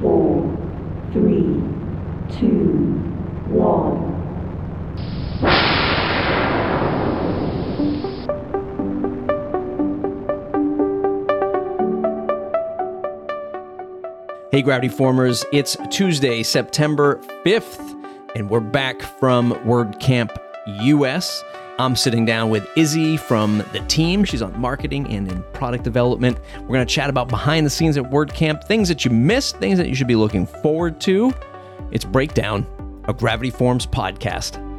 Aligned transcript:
four, 0.00 0.56
three, 1.12 1.62
two, 2.38 2.96
one. 3.48 4.08
Hey, 14.50 14.62
Gravity 14.62 14.88
Formers, 14.88 15.44
it's 15.52 15.76
Tuesday, 15.90 16.42
September 16.42 17.20
5th, 17.44 17.96
and 18.34 18.48
we're 18.50 18.60
back 18.60 19.02
from 19.02 19.52
WordCamp 19.64 20.36
US. 20.66 21.44
I'm 21.80 21.96
sitting 21.96 22.26
down 22.26 22.50
with 22.50 22.68
Izzy 22.76 23.16
from 23.16 23.64
the 23.72 23.82
team. 23.88 24.22
She's 24.22 24.42
on 24.42 24.58
marketing 24.60 25.08
and 25.08 25.32
in 25.32 25.42
product 25.54 25.82
development. 25.82 26.38
We're 26.60 26.74
going 26.74 26.86
to 26.86 26.94
chat 26.94 27.08
about 27.08 27.28
behind 27.28 27.64
the 27.64 27.70
scenes 27.70 27.96
at 27.96 28.04
WordCamp, 28.04 28.64
things 28.64 28.86
that 28.88 29.06
you 29.06 29.10
missed, 29.10 29.56
things 29.56 29.78
that 29.78 29.88
you 29.88 29.94
should 29.94 30.06
be 30.06 30.14
looking 30.14 30.46
forward 30.46 31.00
to. 31.02 31.32
It's 31.90 32.04
Breakdown, 32.04 32.66
a 33.08 33.14
Gravity 33.14 33.50
Forms 33.50 33.86
podcast. 33.86 34.69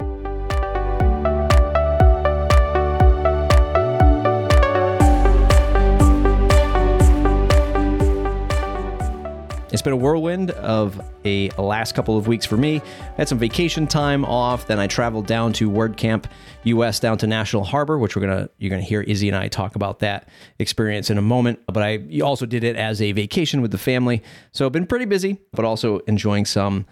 It's 9.72 9.82
been 9.82 9.94
a 9.94 9.98
whirlwind 9.98 10.52
of 10.52 11.02
a 11.24 11.50
last 11.58 11.96
couple 11.96 12.18
of 12.18 12.28
weeks 12.28 12.46
for 12.46 12.58
me. 12.58 12.82
I 12.82 13.14
had 13.16 13.30
some 13.30 13.40
vacation 13.40 13.88
time 13.88 14.26
off, 14.26 14.68
then 14.68 14.80
I 14.80 14.88
traveled 14.88 15.28
down 15.28 15.54
to 15.54 15.72
WordCamp 15.72 16.26
US 16.64 17.00
down 17.00 17.18
to 17.20 17.28
National 17.28 17.64
Harbor, 17.64 17.98
which 17.98 18.16
we're 18.16 18.24
gonna 18.24 18.50
you're 18.58 18.70
gonna 18.70 18.82
hear 18.82 19.02
Izzy 19.02 19.30
and 19.30 19.38
I 19.38 19.48
talk 19.48 19.78
about 19.78 20.00
that 20.00 20.28
experience 20.60 21.10
in 21.10 21.18
a 21.18 21.22
moment. 21.22 21.60
But 21.68 21.84
I 21.84 22.20
also 22.22 22.46
did 22.46 22.66
it 22.66 22.76
as 22.76 23.02
a 23.02 23.14
vacation 23.14 23.62
with 23.62 23.72
the 23.72 23.78
family, 23.78 24.22
so 24.52 24.66
I've 24.66 24.74
been 24.74 24.88
pretty 24.88 25.06
busy, 25.06 25.40
but 25.54 25.64
also 25.64 26.00
enjoying 26.00 26.46
some 26.46 26.86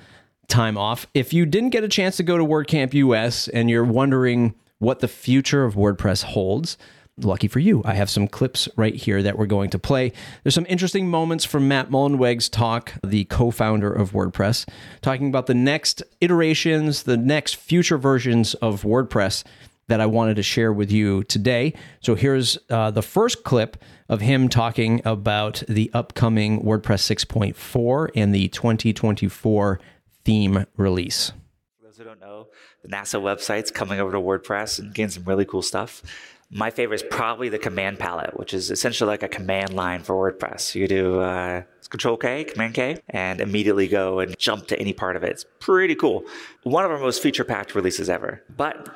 time 0.47 0.77
off. 0.77 1.05
If 1.13 1.33
you 1.33 1.45
didn't 1.45 1.71
get 1.71 1.83
a 1.83 1.89
chance 1.89 2.15
to 2.17 2.23
go 2.23 2.37
to 2.37 2.45
WordCamp 2.45 2.93
US 2.93 3.49
and 3.49 3.69
you're 3.69 3.83
wondering 3.83 4.55
what 4.77 4.99
the 4.99 5.09
future 5.09 5.65
of 5.65 5.75
WordPress 5.75 6.23
holds, 6.23 6.77
lucky 7.23 7.47
for 7.47 7.59
you, 7.59 7.81
I 7.85 7.93
have 7.93 8.09
some 8.09 8.27
clips 8.27 8.67
right 8.75 8.95
here 8.95 9.21
that 9.23 9.37
we're 9.37 9.45
going 9.45 9.69
to 9.71 9.79
play. 9.79 10.11
There's 10.43 10.55
some 10.55 10.65
interesting 10.69 11.07
moments 11.07 11.45
from 11.45 11.67
Matt 11.67 11.89
Mullenweg's 11.89 12.49
talk, 12.49 12.93
the 13.03 13.25
co 13.25 13.51
founder 13.51 13.91
of 13.91 14.11
WordPress, 14.11 14.67
talking 15.01 15.27
about 15.27 15.47
the 15.47 15.53
next 15.53 16.03
iterations, 16.21 17.03
the 17.03 17.17
next 17.17 17.55
future 17.55 17.97
versions 17.97 18.53
of 18.55 18.83
WordPress 18.83 19.43
that 19.89 19.99
I 19.99 20.05
wanted 20.05 20.35
to 20.35 20.43
share 20.43 20.71
with 20.71 20.91
you 20.91 21.23
today. 21.23 21.73
So 21.99 22.15
here's 22.15 22.57
uh, 22.69 22.91
the 22.91 23.01
first 23.01 23.43
clip 23.43 23.77
of 24.07 24.21
him 24.21 24.47
talking 24.47 25.01
about 25.03 25.63
the 25.67 25.91
upcoming 25.93 26.61
WordPress 26.61 27.25
6.4 27.25 28.11
and 28.15 28.33
the 28.33 28.47
2024 28.49 29.79
theme 30.23 30.65
release. 30.77 31.31
For 31.79 31.87
those 31.87 31.97
who 31.97 32.03
don't 32.03 32.21
know, 32.21 32.47
the 32.83 32.89
NASA 32.89 33.21
website's 33.21 33.71
coming 33.71 33.99
over 33.99 34.11
to 34.11 34.19
WordPress 34.19 34.79
and 34.79 34.93
getting 34.93 35.09
some 35.09 35.23
really 35.23 35.45
cool 35.45 35.61
stuff. 35.61 36.03
My 36.51 36.71
favorite 36.71 36.95
is 36.95 37.07
probably 37.11 37.49
the 37.49 37.59
command 37.59 37.99
palette, 37.99 38.37
which 38.37 38.53
is 38.55 38.71
essentially 38.71 39.07
like 39.07 39.21
a 39.21 39.27
command 39.27 39.73
line 39.73 40.01
for 40.01 40.15
WordPress. 40.15 40.73
You 40.73 40.87
do 40.87 41.19
uh, 41.19 41.61
Control 41.89 42.17
K, 42.17 42.43
Command 42.43 42.73
K, 42.73 42.97
and 43.09 43.39
immediately 43.39 43.87
go 43.87 44.19
and 44.19 44.37
jump 44.37 44.67
to 44.67 44.79
any 44.79 44.93
part 44.93 45.15
of 45.15 45.23
it. 45.23 45.29
It's 45.29 45.45
pretty 45.59 45.93
cool. 45.93 46.23
One 46.63 46.85
of 46.85 46.91
our 46.91 46.99
most 46.99 47.21
feature 47.21 47.43
packed 47.43 47.75
releases 47.75 48.09
ever. 48.09 48.43
But 48.55 48.89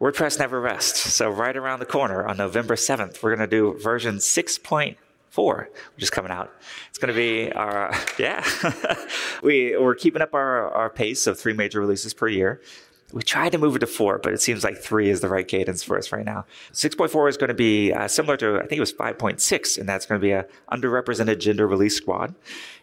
WordPress 0.00 0.40
never 0.40 0.60
rests. 0.60 1.12
So, 1.12 1.30
right 1.30 1.56
around 1.56 1.78
the 1.78 1.86
corner 1.86 2.26
on 2.26 2.36
November 2.36 2.74
7th, 2.74 3.22
we're 3.22 3.34
going 3.36 3.48
to 3.48 3.56
do 3.56 3.78
version 3.78 4.16
6.0 4.16 4.96
four, 5.36 5.68
which 5.94 6.02
is 6.02 6.08
coming 6.08 6.32
out. 6.32 6.50
It's 6.88 6.96
going 6.96 7.12
to 7.12 7.14
be 7.14 7.52
our 7.52 7.94
yeah. 8.18 8.42
we 9.42 9.76
we're 9.76 9.94
keeping 9.94 10.22
up 10.22 10.32
our 10.32 10.70
our 10.70 10.88
pace 10.88 11.26
of 11.26 11.38
three 11.38 11.52
major 11.52 11.78
releases 11.78 12.14
per 12.14 12.26
year. 12.26 12.62
We 13.12 13.22
tried 13.22 13.52
to 13.52 13.58
move 13.58 13.76
it 13.76 13.80
to 13.80 13.86
four, 13.86 14.18
but 14.18 14.32
it 14.32 14.40
seems 14.40 14.64
like 14.64 14.76
three 14.78 15.10
is 15.10 15.20
the 15.20 15.28
right 15.28 15.46
cadence 15.46 15.82
for 15.82 15.96
us 15.96 16.10
right 16.10 16.24
now. 16.24 16.44
6.4 16.72 17.28
is 17.28 17.36
going 17.36 17.48
to 17.48 17.54
be 17.54 17.92
uh, 17.92 18.08
similar 18.08 18.36
to, 18.38 18.56
I 18.56 18.66
think 18.66 18.72
it 18.72 18.80
was 18.80 18.92
5.6, 18.92 19.78
and 19.78 19.88
that's 19.88 20.06
going 20.06 20.20
to 20.20 20.24
be 20.24 20.32
a 20.32 20.46
underrepresented 20.72 21.38
gender 21.38 21.66
release 21.66 21.96
squad. 21.96 22.34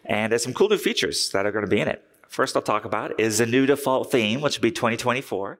And 0.04 0.32
there's 0.32 0.42
some 0.42 0.54
cool 0.54 0.68
new 0.70 0.78
features 0.78 1.28
that 1.30 1.44
are 1.44 1.52
going 1.52 1.64
to 1.64 1.70
be 1.70 1.80
in 1.80 1.88
it. 1.88 2.02
First, 2.28 2.56
I'll 2.56 2.62
talk 2.62 2.84
about 2.84 3.18
is 3.20 3.38
the 3.38 3.46
new 3.46 3.66
default 3.66 4.10
theme, 4.10 4.40
which 4.40 4.58
will 4.58 4.62
be 4.62 4.70
2024. 4.70 5.58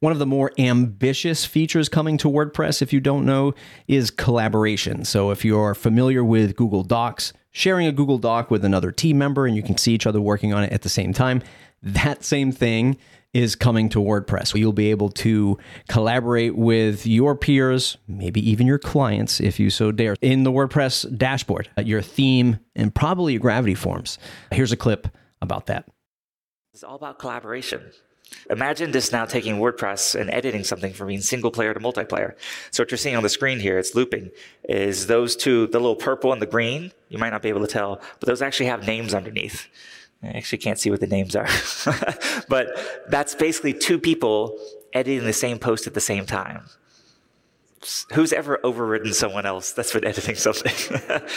One 0.00 0.12
of 0.12 0.20
the 0.20 0.26
more 0.26 0.52
ambitious 0.58 1.44
features 1.44 1.88
coming 1.88 2.18
to 2.18 2.28
WordPress, 2.28 2.80
if 2.80 2.92
you 2.92 3.00
don't 3.00 3.26
know, 3.26 3.52
is 3.88 4.12
collaboration. 4.12 5.04
So 5.04 5.32
if 5.32 5.44
you're 5.44 5.74
familiar 5.74 6.22
with 6.22 6.54
Google 6.54 6.84
Docs, 6.84 7.32
sharing 7.50 7.88
a 7.88 7.92
Google 7.92 8.18
Doc 8.18 8.48
with 8.48 8.64
another 8.64 8.92
team 8.92 9.18
member 9.18 9.44
and 9.44 9.56
you 9.56 9.62
can 9.62 9.76
see 9.76 9.92
each 9.92 10.06
other 10.06 10.20
working 10.20 10.52
on 10.52 10.62
it 10.62 10.72
at 10.72 10.82
the 10.82 10.88
same 10.88 11.12
time, 11.12 11.42
that 11.82 12.24
same 12.24 12.52
thing 12.52 12.96
is 13.34 13.54
coming 13.54 13.88
to 13.90 13.98
WordPress. 13.98 14.58
You'll 14.58 14.72
be 14.72 14.90
able 14.90 15.10
to 15.10 15.58
collaborate 15.88 16.56
with 16.56 17.06
your 17.06 17.36
peers, 17.36 17.98
maybe 18.08 18.48
even 18.50 18.66
your 18.66 18.78
clients, 18.78 19.40
if 19.40 19.60
you 19.60 19.70
so 19.70 19.92
dare, 19.92 20.16
in 20.22 20.44
the 20.44 20.52
WordPress 20.52 21.16
dashboard, 21.16 21.68
uh, 21.76 21.82
your 21.82 22.02
theme, 22.02 22.58
and 22.74 22.94
probably 22.94 23.34
your 23.34 23.40
Gravity 23.40 23.74
Forms. 23.74 24.18
Here's 24.50 24.72
a 24.72 24.76
clip 24.76 25.08
about 25.42 25.66
that. 25.66 25.88
It's 26.72 26.82
all 26.82 26.96
about 26.96 27.18
collaboration. 27.18 27.82
Imagine 28.50 28.90
this 28.90 29.10
now 29.12 29.24
taking 29.24 29.56
WordPress 29.56 30.18
and 30.18 30.30
editing 30.30 30.64
something 30.64 30.92
from 30.92 31.08
being 31.08 31.20
single 31.20 31.50
player 31.50 31.72
to 31.72 31.80
multiplayer. 31.80 32.34
So 32.70 32.82
what 32.82 32.90
you're 32.90 32.98
seeing 32.98 33.16
on 33.16 33.22
the 33.22 33.28
screen 33.28 33.58
here, 33.58 33.78
it's 33.78 33.94
looping, 33.94 34.30
is 34.68 35.06
those 35.06 35.34
two, 35.34 35.66
the 35.68 35.78
little 35.78 35.96
purple 35.96 36.32
and 36.32 36.40
the 36.40 36.46
green, 36.46 36.92
you 37.08 37.18
might 37.18 37.30
not 37.30 37.42
be 37.42 37.48
able 37.48 37.62
to 37.62 37.66
tell, 37.66 38.00
but 38.20 38.26
those 38.26 38.42
actually 38.42 38.66
have 38.66 38.86
names 38.86 39.14
underneath. 39.14 39.66
I 40.22 40.28
actually 40.28 40.58
can't 40.58 40.78
see 40.78 40.90
what 40.90 41.00
the 41.00 41.06
names 41.06 41.36
are. 41.36 41.48
but 42.48 42.68
that's 43.08 43.34
basically 43.34 43.72
two 43.72 43.98
people 43.98 44.58
editing 44.92 45.24
the 45.24 45.32
same 45.32 45.58
post 45.58 45.86
at 45.86 45.94
the 45.94 46.00
same 46.00 46.26
time. 46.26 46.64
Who's 48.12 48.32
ever 48.32 48.58
overridden 48.64 49.14
someone 49.14 49.46
else 49.46 49.70
that's 49.72 49.92
been 49.92 50.04
editing 50.04 50.34
something? 50.34 50.72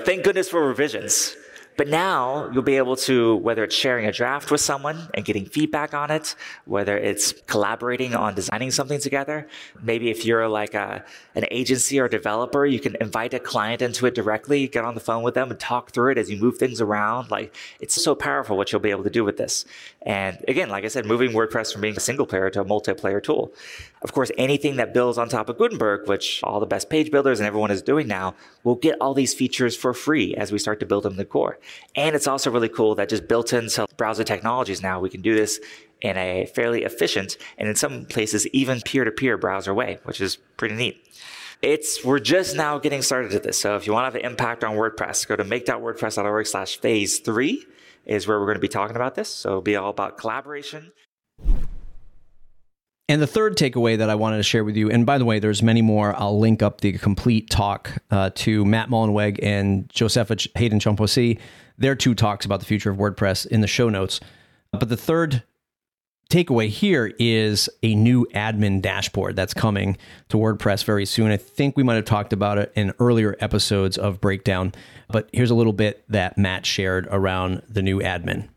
Thank 0.00 0.24
goodness 0.24 0.48
for 0.48 0.66
revisions. 0.66 1.36
But 1.80 1.88
now 1.88 2.50
you'll 2.52 2.62
be 2.62 2.76
able 2.76 2.96
to, 3.08 3.36
whether 3.36 3.64
it's 3.64 3.74
sharing 3.74 4.04
a 4.04 4.12
draft 4.12 4.50
with 4.50 4.60
someone 4.60 5.08
and 5.14 5.24
getting 5.24 5.46
feedback 5.46 5.94
on 5.94 6.10
it, 6.10 6.34
whether 6.66 6.98
it's 6.98 7.32
collaborating 7.46 8.14
on 8.14 8.34
designing 8.34 8.70
something 8.70 9.00
together. 9.00 9.48
Maybe 9.80 10.10
if 10.10 10.26
you're 10.26 10.46
like 10.46 10.74
a, 10.74 11.02
an 11.34 11.46
agency 11.50 11.98
or 11.98 12.06
developer, 12.06 12.66
you 12.66 12.80
can 12.80 12.98
invite 13.00 13.32
a 13.32 13.38
client 13.38 13.80
into 13.80 14.04
it 14.04 14.14
directly, 14.14 14.68
get 14.68 14.84
on 14.84 14.92
the 14.92 15.00
phone 15.00 15.22
with 15.22 15.32
them 15.32 15.50
and 15.50 15.58
talk 15.58 15.92
through 15.92 16.10
it 16.12 16.18
as 16.18 16.30
you 16.30 16.36
move 16.36 16.58
things 16.58 16.82
around. 16.82 17.30
Like 17.30 17.56
it's 17.80 17.94
so 17.94 18.14
powerful 18.14 18.58
what 18.58 18.72
you'll 18.72 18.82
be 18.82 18.90
able 18.90 19.04
to 19.04 19.08
do 19.08 19.24
with 19.24 19.38
this. 19.38 19.64
And 20.02 20.36
again, 20.48 20.68
like 20.68 20.84
I 20.84 20.88
said, 20.88 21.06
moving 21.06 21.30
WordPress 21.30 21.72
from 21.72 21.80
being 21.80 21.96
a 21.96 22.00
single 22.00 22.26
player 22.26 22.50
to 22.50 22.60
a 22.60 22.64
multiplayer 22.66 23.22
tool. 23.22 23.54
Of 24.02 24.12
course, 24.12 24.30
anything 24.36 24.76
that 24.76 24.92
builds 24.92 25.16
on 25.16 25.30
top 25.30 25.48
of 25.48 25.56
Gutenberg, 25.56 26.08
which 26.08 26.42
all 26.42 26.60
the 26.60 26.66
best 26.66 26.90
page 26.90 27.10
builders 27.10 27.40
and 27.40 27.46
everyone 27.46 27.70
is 27.70 27.80
doing 27.80 28.06
now, 28.06 28.34
will 28.64 28.74
get 28.74 28.96
all 29.00 29.14
these 29.14 29.32
features 29.32 29.74
for 29.74 29.94
free 29.94 30.34
as 30.34 30.52
we 30.52 30.58
start 30.58 30.78
to 30.80 30.86
build 30.86 31.04
them 31.04 31.12
in 31.12 31.16
the 31.16 31.24
core. 31.24 31.58
And 31.94 32.14
it's 32.14 32.26
also 32.26 32.50
really 32.50 32.68
cool 32.68 32.94
that 32.96 33.08
just 33.08 33.28
built 33.28 33.52
into 33.52 33.86
browser 33.96 34.24
technologies 34.24 34.82
now, 34.82 35.00
we 35.00 35.10
can 35.10 35.22
do 35.22 35.34
this 35.34 35.60
in 36.00 36.16
a 36.16 36.46
fairly 36.54 36.84
efficient 36.84 37.36
and 37.58 37.68
in 37.68 37.74
some 37.74 38.06
places 38.06 38.46
even 38.48 38.80
peer-to-peer 38.80 39.36
browser 39.36 39.74
way, 39.74 39.98
which 40.04 40.20
is 40.20 40.36
pretty 40.56 40.74
neat. 40.74 41.06
It's 41.62 42.02
we're 42.04 42.20
just 42.20 42.56
now 42.56 42.78
getting 42.78 43.02
started 43.02 43.34
at 43.34 43.42
this. 43.42 43.60
So 43.60 43.76
if 43.76 43.86
you 43.86 43.92
want 43.92 44.04
to 44.04 44.06
have 44.06 44.14
an 44.14 44.30
impact 44.30 44.64
on 44.64 44.76
WordPress, 44.76 45.28
go 45.28 45.36
to 45.36 45.44
make.wordpress.org 45.44 46.46
slash 46.46 46.80
phase 46.80 47.18
three 47.18 47.66
is 48.06 48.26
where 48.26 48.40
we're 48.40 48.46
going 48.46 48.56
to 48.56 48.60
be 48.60 48.68
talking 48.68 48.96
about 48.96 49.14
this. 49.14 49.28
So 49.28 49.50
it'll 49.50 49.62
be 49.62 49.76
all 49.76 49.90
about 49.90 50.16
collaboration. 50.16 50.92
And 53.10 53.20
the 53.20 53.26
third 53.26 53.56
takeaway 53.56 53.98
that 53.98 54.08
I 54.08 54.14
wanted 54.14 54.36
to 54.36 54.44
share 54.44 54.62
with 54.62 54.76
you, 54.76 54.88
and 54.88 55.04
by 55.04 55.18
the 55.18 55.24
way, 55.24 55.40
there's 55.40 55.64
many 55.64 55.82
more. 55.82 56.14
I'll 56.16 56.38
link 56.38 56.62
up 56.62 56.80
the 56.80 56.92
complete 56.92 57.50
talk 57.50 57.90
uh, 58.12 58.30
to 58.36 58.64
Matt 58.64 58.88
Mullenweg 58.88 59.40
and 59.42 59.88
Josepha 59.88 60.36
Haden 60.54 60.78
Chomphosy, 60.78 61.40
their 61.76 61.96
two 61.96 62.14
talks 62.14 62.46
about 62.46 62.60
the 62.60 62.66
future 62.66 62.88
of 62.88 62.98
WordPress 62.98 63.48
in 63.48 63.62
the 63.62 63.66
show 63.66 63.88
notes. 63.88 64.20
But 64.70 64.90
the 64.90 64.96
third 64.96 65.42
takeaway 66.30 66.68
here 66.68 67.12
is 67.18 67.68
a 67.82 67.96
new 67.96 68.28
admin 68.32 68.80
dashboard 68.80 69.34
that's 69.34 69.54
coming 69.54 69.96
to 70.28 70.36
WordPress 70.36 70.84
very 70.84 71.04
soon. 71.04 71.32
I 71.32 71.36
think 71.36 71.76
we 71.76 71.82
might 71.82 71.96
have 71.96 72.04
talked 72.04 72.32
about 72.32 72.58
it 72.58 72.72
in 72.76 72.92
earlier 73.00 73.34
episodes 73.40 73.98
of 73.98 74.20
Breakdown, 74.20 74.72
but 75.08 75.28
here's 75.32 75.50
a 75.50 75.56
little 75.56 75.72
bit 75.72 76.04
that 76.10 76.38
Matt 76.38 76.64
shared 76.64 77.08
around 77.10 77.62
the 77.68 77.82
new 77.82 77.98
admin. 77.98 78.50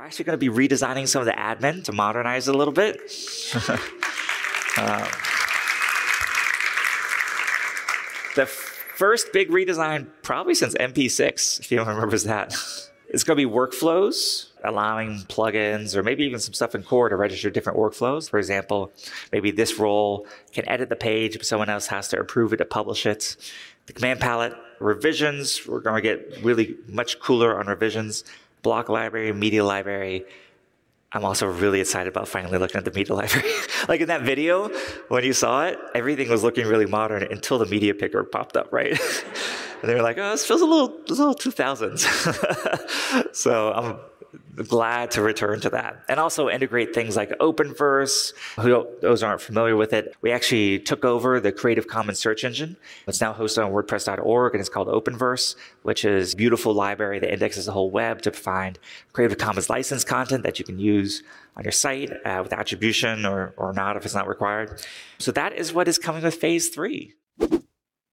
We're 0.00 0.06
actually 0.06 0.24
going 0.24 0.40
to 0.40 0.50
be 0.50 0.58
redesigning 0.68 1.06
some 1.06 1.20
of 1.20 1.26
the 1.26 1.32
admin 1.32 1.84
to 1.84 1.92
modernize 1.92 2.48
it 2.48 2.54
a 2.54 2.56
little 2.56 2.72
bit. 2.72 2.96
um, 4.78 4.96
the 8.34 8.46
first 8.46 9.30
big 9.34 9.50
redesign, 9.50 10.06
probably 10.22 10.54
since 10.54 10.74
MP6, 10.76 11.60
if 11.60 11.70
anyone 11.70 11.96
remembers 11.96 12.24
that. 12.24 12.56
It's 13.10 13.24
going 13.24 13.38
to 13.38 13.46
be 13.46 13.52
workflows, 13.52 14.46
allowing 14.64 15.18
plugins 15.24 15.94
or 15.94 16.02
maybe 16.02 16.24
even 16.24 16.40
some 16.40 16.54
stuff 16.54 16.74
in 16.74 16.82
core 16.82 17.10
to 17.10 17.16
register 17.16 17.50
different 17.50 17.78
workflows. 17.78 18.30
For 18.30 18.38
example, 18.38 18.92
maybe 19.32 19.50
this 19.50 19.78
role 19.78 20.26
can 20.50 20.66
edit 20.66 20.88
the 20.88 20.96
page, 20.96 21.36
but 21.36 21.44
someone 21.44 21.68
else 21.68 21.88
has 21.88 22.08
to 22.08 22.18
approve 22.18 22.54
it 22.54 22.56
to 22.56 22.64
publish 22.64 23.04
it. 23.04 23.36
The 23.84 23.92
command 23.92 24.20
palette 24.20 24.54
revisions. 24.78 25.66
We're 25.66 25.80
going 25.80 26.02
to 26.02 26.04
get 26.08 26.42
really 26.42 26.78
much 26.88 27.20
cooler 27.20 27.60
on 27.60 27.66
revisions. 27.66 28.24
Block 28.62 28.88
library, 28.88 29.32
media 29.32 29.64
library. 29.64 30.24
I'm 31.12 31.24
also 31.24 31.46
really 31.46 31.80
excited 31.80 32.08
about 32.08 32.28
finally 32.28 32.58
looking 32.58 32.76
at 32.76 32.84
the 32.84 32.92
media 32.92 33.14
library. 33.20 33.50
like 33.88 34.00
in 34.00 34.08
that 34.08 34.22
video, 34.22 34.68
when 35.08 35.24
you 35.24 35.32
saw 35.32 35.66
it, 35.66 35.78
everything 35.94 36.28
was 36.28 36.42
looking 36.42 36.66
really 36.66 36.86
modern 36.86 37.22
until 37.24 37.58
the 37.58 37.66
media 37.66 37.94
picker 37.94 38.22
popped 38.22 38.56
up, 38.56 38.72
right? 38.72 38.90
and 39.82 39.90
they 39.90 39.94
were 39.94 40.02
like, 40.02 40.18
"Oh, 40.18 40.30
this 40.30 40.46
feels 40.46 40.60
a 40.60 40.66
little, 40.66 40.96
a 41.08 41.12
little 41.12 41.34
2000s." 41.34 43.28
so 43.34 43.72
I'm 43.72 43.96
glad 44.56 45.10
to 45.12 45.22
return 45.22 45.60
to 45.60 45.70
that. 45.70 46.04
And 46.08 46.20
also 46.20 46.48
integrate 46.48 46.94
things 46.94 47.16
like 47.16 47.30
Openverse. 47.38 48.32
Who 48.60 48.86
those 49.00 49.22
aren't 49.22 49.40
familiar 49.40 49.76
with 49.76 49.92
it, 49.92 50.14
we 50.20 50.32
actually 50.32 50.78
took 50.78 51.04
over 51.04 51.40
the 51.40 51.52
Creative 51.52 51.86
Commons 51.86 52.18
search 52.18 52.44
engine. 52.44 52.76
It's 53.06 53.20
now 53.20 53.32
hosted 53.32 53.64
on 53.64 53.72
WordPress.org 53.72 54.54
and 54.54 54.60
it's 54.60 54.68
called 54.68 54.88
Openverse, 54.88 55.56
which 55.82 56.04
is 56.04 56.34
a 56.34 56.36
beautiful 56.36 56.74
library 56.74 57.18
that 57.18 57.32
indexes 57.32 57.66
the 57.66 57.72
whole 57.72 57.90
web 57.90 58.22
to 58.22 58.32
find 58.32 58.78
Creative 59.12 59.38
Commons 59.38 59.70
licensed 59.70 60.06
content 60.06 60.42
that 60.42 60.58
you 60.58 60.64
can 60.64 60.78
use 60.78 61.22
on 61.56 61.64
your 61.64 61.72
site 61.72 62.10
uh, 62.24 62.40
with 62.42 62.52
attribution 62.52 63.26
or, 63.26 63.54
or 63.56 63.72
not 63.72 63.96
if 63.96 64.04
it's 64.04 64.14
not 64.14 64.28
required. 64.28 64.80
So 65.18 65.32
that 65.32 65.52
is 65.52 65.72
what 65.72 65.88
is 65.88 65.98
coming 65.98 66.22
with 66.22 66.34
phase 66.34 66.68
three 66.68 67.14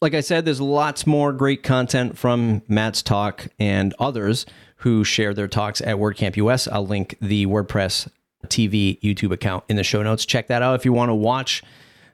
like 0.02 0.14
I 0.14 0.22
said, 0.22 0.46
there's 0.46 0.62
lots 0.62 1.08
more 1.08 1.34
great 1.34 1.64
content 1.64 2.18
from 2.18 2.62
Matt's 2.68 3.02
talk 3.02 3.48
and 3.60 3.96
others 4.00 4.46
who 4.78 5.04
share 5.04 5.34
their 5.34 5.48
talks 5.48 5.82
at 5.82 5.98
WordCamp 5.98 6.36
US. 6.38 6.68
I'll 6.68 6.86
link 6.86 7.18
the 7.22 7.46
WordPress 7.46 8.10
TV 8.48 9.00
YouTube 9.02 9.32
account 9.32 9.64
in 9.70 9.76
the 9.76 9.84
show 9.84 10.04
notes. 10.04 10.26
Check 10.26 10.48
that 10.48 10.62
out 10.62 10.76
if 10.76 10.86
you 10.86 10.94
want 10.94 11.10
to 11.10 11.16
watch 11.16 11.64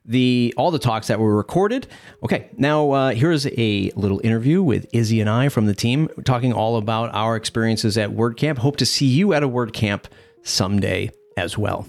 the 0.05 0.53
all 0.57 0.71
the 0.71 0.79
talks 0.79 1.07
that 1.07 1.19
were 1.19 1.35
recorded. 1.35 1.87
Okay, 2.23 2.49
now 2.57 2.91
uh, 2.91 3.11
here's 3.11 3.45
a 3.47 3.91
little 3.95 4.19
interview 4.23 4.61
with 4.61 4.87
Izzy 4.93 5.21
and 5.21 5.29
I 5.29 5.49
from 5.49 5.65
the 5.65 5.73
team, 5.73 6.09
talking 6.25 6.53
all 6.53 6.77
about 6.77 7.13
our 7.13 7.35
experiences 7.35 7.97
at 7.97 8.09
WordCamp. 8.09 8.57
Hope 8.57 8.77
to 8.77 8.85
see 8.85 9.07
you 9.07 9.33
at 9.33 9.43
a 9.43 9.49
WordCamp 9.49 10.05
someday 10.43 11.11
as 11.37 11.57
well. 11.57 11.87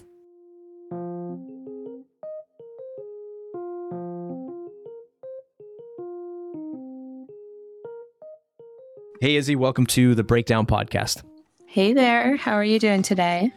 Hey, 9.25 9.37
Izzy, 9.37 9.57
welcome 9.57 9.87
to 9.87 10.15
the 10.15 10.23
Breakdown 10.23 10.67
Podcast. 10.67 11.23
Hey 11.67 11.95
there. 11.95 12.37
How 12.37 12.53
are 12.53 12.63
you 12.63 12.79
doing 12.79 13.01
today? 13.01 13.55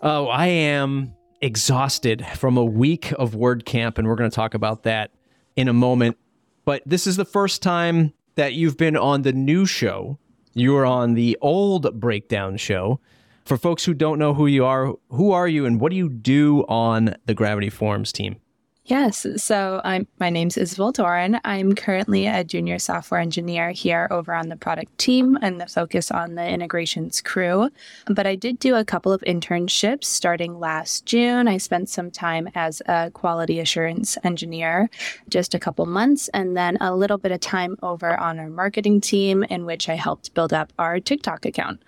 Oh, 0.00 0.26
I 0.28 0.46
am 0.46 1.12
exhausted 1.42 2.24
from 2.36 2.56
a 2.56 2.64
week 2.64 3.12
of 3.18 3.32
WordCamp, 3.32 3.98
and 3.98 4.08
we're 4.08 4.14
going 4.14 4.30
to 4.30 4.34
talk 4.34 4.54
about 4.54 4.84
that 4.84 5.10
in 5.54 5.68
a 5.68 5.74
moment. 5.74 6.16
But 6.64 6.82
this 6.86 7.06
is 7.06 7.16
the 7.16 7.26
first 7.26 7.60
time 7.60 8.14
that 8.36 8.54
you've 8.54 8.78
been 8.78 8.96
on 8.96 9.20
the 9.20 9.34
new 9.34 9.66
show. 9.66 10.18
You 10.54 10.72
were 10.72 10.86
on 10.86 11.12
the 11.12 11.36
old 11.42 12.00
Breakdown 12.00 12.56
show. 12.56 12.98
For 13.44 13.58
folks 13.58 13.84
who 13.84 13.92
don't 13.92 14.18
know 14.18 14.32
who 14.32 14.46
you 14.46 14.64
are, 14.64 14.94
who 15.10 15.32
are 15.32 15.46
you 15.46 15.66
and 15.66 15.78
what 15.78 15.90
do 15.90 15.96
you 15.96 16.08
do 16.08 16.64
on 16.68 17.16
the 17.26 17.34
Gravity 17.34 17.68
Forms 17.68 18.12
team? 18.12 18.36
Yes. 18.84 19.24
So 19.36 19.80
I'm, 19.84 20.08
my 20.18 20.28
name's 20.28 20.56
Isabel 20.56 20.90
Doran. 20.90 21.40
I'm 21.44 21.76
currently 21.76 22.26
a 22.26 22.42
junior 22.42 22.80
software 22.80 23.20
engineer 23.20 23.70
here 23.70 24.08
over 24.10 24.34
on 24.34 24.48
the 24.48 24.56
product 24.56 24.98
team 24.98 25.38
and 25.40 25.60
the 25.60 25.68
focus 25.68 26.10
on 26.10 26.34
the 26.34 26.44
integrations 26.44 27.20
crew. 27.20 27.70
But 28.08 28.26
I 28.26 28.34
did 28.34 28.58
do 28.58 28.74
a 28.74 28.84
couple 28.84 29.12
of 29.12 29.20
internships 29.20 30.06
starting 30.06 30.58
last 30.58 31.06
June. 31.06 31.46
I 31.46 31.58
spent 31.58 31.90
some 31.90 32.10
time 32.10 32.48
as 32.56 32.82
a 32.86 33.12
quality 33.12 33.60
assurance 33.60 34.18
engineer, 34.24 34.90
just 35.28 35.54
a 35.54 35.60
couple 35.60 35.86
months, 35.86 36.28
and 36.34 36.56
then 36.56 36.76
a 36.80 36.96
little 36.96 37.18
bit 37.18 37.30
of 37.30 37.38
time 37.38 37.76
over 37.84 38.18
on 38.18 38.40
our 38.40 38.50
marketing 38.50 39.00
team 39.00 39.44
in 39.44 39.64
which 39.64 39.88
I 39.88 39.94
helped 39.94 40.34
build 40.34 40.52
up 40.52 40.72
our 40.76 40.98
TikTok 40.98 41.46
account. 41.46 41.80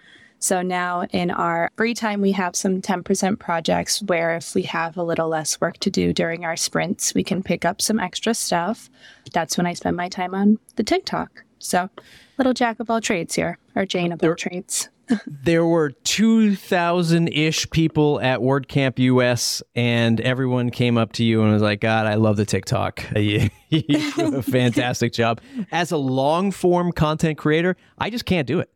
So 0.45 0.61
now 0.61 1.07
in 1.11 1.31
our 1.31 1.71
free 1.75 1.95
time, 1.95 2.21
we 2.21 2.33
have 2.33 2.55
some 2.55 2.83
10% 2.83 3.39
projects 3.39 4.03
where 4.03 4.37
if 4.37 4.55
we 4.55 4.61
have 4.65 4.99
a 4.99 5.03
little 5.03 5.27
less 5.27 5.59
work 5.59 5.79
to 5.79 5.91
do 5.91 6.13
during 6.13 6.45
our 6.45 6.55
sprints, 6.55 7.15
we 7.15 7.25
can 7.25 7.43
pick 7.43 7.65
up 7.65 7.81
some 7.81 7.99
extra 7.99 8.35
stuff. 8.35 8.91
That's 9.33 9.57
when 9.57 9.65
I 9.65 9.73
spend 9.73 9.97
my 9.97 10.11
time 10.11 10.35
on 10.35 10.59
the 10.77 10.83
TikTok. 10.83 11.45
So 11.61 11.89
little 12.37 12.53
jack 12.53 12.79
of 12.79 12.91
all 12.91 13.01
trades 13.01 13.35
here, 13.35 13.57
or 13.75 13.87
Jane 13.87 14.13
of 14.13 14.23
all 14.23 14.35
trades. 14.35 14.91
there 15.27 15.65
were 15.65 15.93
2,000 15.93 17.29
ish 17.29 17.71
people 17.71 18.21
at 18.21 18.41
WordCamp 18.41 18.99
US, 18.99 19.63
and 19.75 20.21
everyone 20.21 20.69
came 20.69 20.99
up 20.99 21.13
to 21.13 21.25
you 21.25 21.43
and 21.43 21.55
was 21.55 21.63
like, 21.63 21.81
God, 21.81 22.07
I 22.07 22.17
love 22.17 22.37
the 22.37 22.45
TikTok. 22.45 23.03
you, 23.17 23.49
you 23.71 24.13
do 24.13 24.37
a 24.37 24.43
fantastic 24.59 25.15
job. 25.15 25.41
As 25.73 25.91
a 25.91 25.97
long 25.97 26.51
form 26.51 26.93
content 26.93 27.39
creator, 27.39 27.79
I 27.97 28.11
just 28.11 28.27
can't 28.27 28.47
do 28.47 28.61
it. 28.61 28.74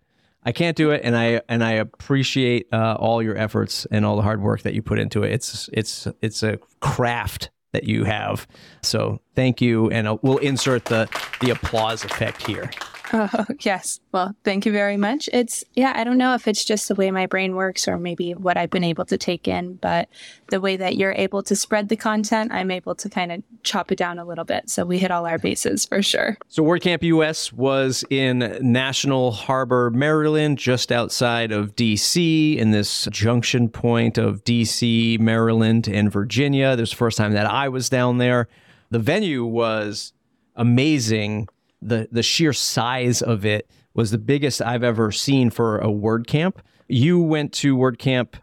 I 0.48 0.52
can't 0.52 0.78
do 0.78 0.92
it, 0.92 1.02
and 1.04 1.14
I 1.14 1.42
and 1.50 1.62
I 1.62 1.72
appreciate 1.72 2.68
uh, 2.72 2.96
all 2.98 3.22
your 3.22 3.36
efforts 3.36 3.86
and 3.90 4.06
all 4.06 4.16
the 4.16 4.22
hard 4.22 4.40
work 4.40 4.62
that 4.62 4.72
you 4.72 4.80
put 4.80 4.98
into 4.98 5.22
it. 5.22 5.30
It's 5.30 5.68
it's 5.74 6.08
it's 6.22 6.42
a 6.42 6.56
craft 6.80 7.50
that 7.72 7.84
you 7.84 8.04
have. 8.04 8.48
So 8.82 9.20
thank 9.34 9.60
you, 9.60 9.90
and 9.90 10.08
uh, 10.08 10.16
we'll 10.22 10.38
insert 10.38 10.86
the 10.86 11.06
the 11.42 11.50
applause 11.50 12.02
effect 12.02 12.46
here. 12.46 12.70
Oh, 13.12 13.46
yes. 13.60 14.00
Well, 14.12 14.34
thank 14.44 14.66
you 14.66 14.72
very 14.72 14.96
much. 14.96 15.28
It's, 15.32 15.64
yeah, 15.74 15.92
I 15.94 16.04
don't 16.04 16.18
know 16.18 16.34
if 16.34 16.48
it's 16.48 16.64
just 16.64 16.88
the 16.88 16.94
way 16.94 17.10
my 17.10 17.26
brain 17.26 17.54
works 17.54 17.88
or 17.88 17.98
maybe 17.98 18.32
what 18.32 18.56
I've 18.56 18.70
been 18.70 18.84
able 18.84 19.04
to 19.06 19.18
take 19.18 19.48
in, 19.48 19.74
but 19.74 20.08
the 20.48 20.60
way 20.60 20.76
that 20.76 20.96
you're 20.96 21.12
able 21.12 21.42
to 21.44 21.56
spread 21.56 21.88
the 21.88 21.96
content, 21.96 22.52
I'm 22.52 22.70
able 22.70 22.94
to 22.96 23.08
kind 23.08 23.32
of 23.32 23.42
chop 23.62 23.92
it 23.92 23.96
down 23.96 24.18
a 24.18 24.24
little 24.24 24.44
bit. 24.44 24.70
So 24.70 24.84
we 24.84 24.98
hit 24.98 25.10
all 25.10 25.26
our 25.26 25.38
bases 25.38 25.84
for 25.84 26.02
sure. 26.02 26.36
So 26.48 26.62
WordCamp 26.62 27.02
US 27.02 27.52
was 27.52 28.04
in 28.10 28.58
National 28.60 29.32
Harbor, 29.32 29.90
Maryland, 29.90 30.58
just 30.58 30.92
outside 30.92 31.52
of 31.52 31.76
DC, 31.76 32.56
in 32.56 32.70
this 32.70 33.08
junction 33.10 33.68
point 33.68 34.18
of 34.18 34.44
DC, 34.44 35.18
Maryland, 35.18 35.88
and 35.88 36.10
Virginia. 36.10 36.76
This 36.76 36.82
was 36.82 36.90
the 36.90 36.96
first 36.96 37.18
time 37.18 37.32
that 37.32 37.46
I 37.46 37.68
was 37.68 37.88
down 37.88 38.18
there. 38.18 38.48
The 38.90 38.98
venue 38.98 39.44
was 39.44 40.12
amazing 40.56 41.48
the 41.80 42.08
the 42.10 42.22
sheer 42.22 42.52
size 42.52 43.22
of 43.22 43.44
it 43.44 43.68
was 43.94 44.10
the 44.10 44.18
biggest 44.18 44.62
I've 44.62 44.84
ever 44.84 45.10
seen 45.10 45.50
for 45.50 45.78
a 45.78 45.88
WordCamp. 45.88 46.56
You 46.88 47.20
went 47.20 47.52
to 47.54 47.76
WordCamp 47.76 48.34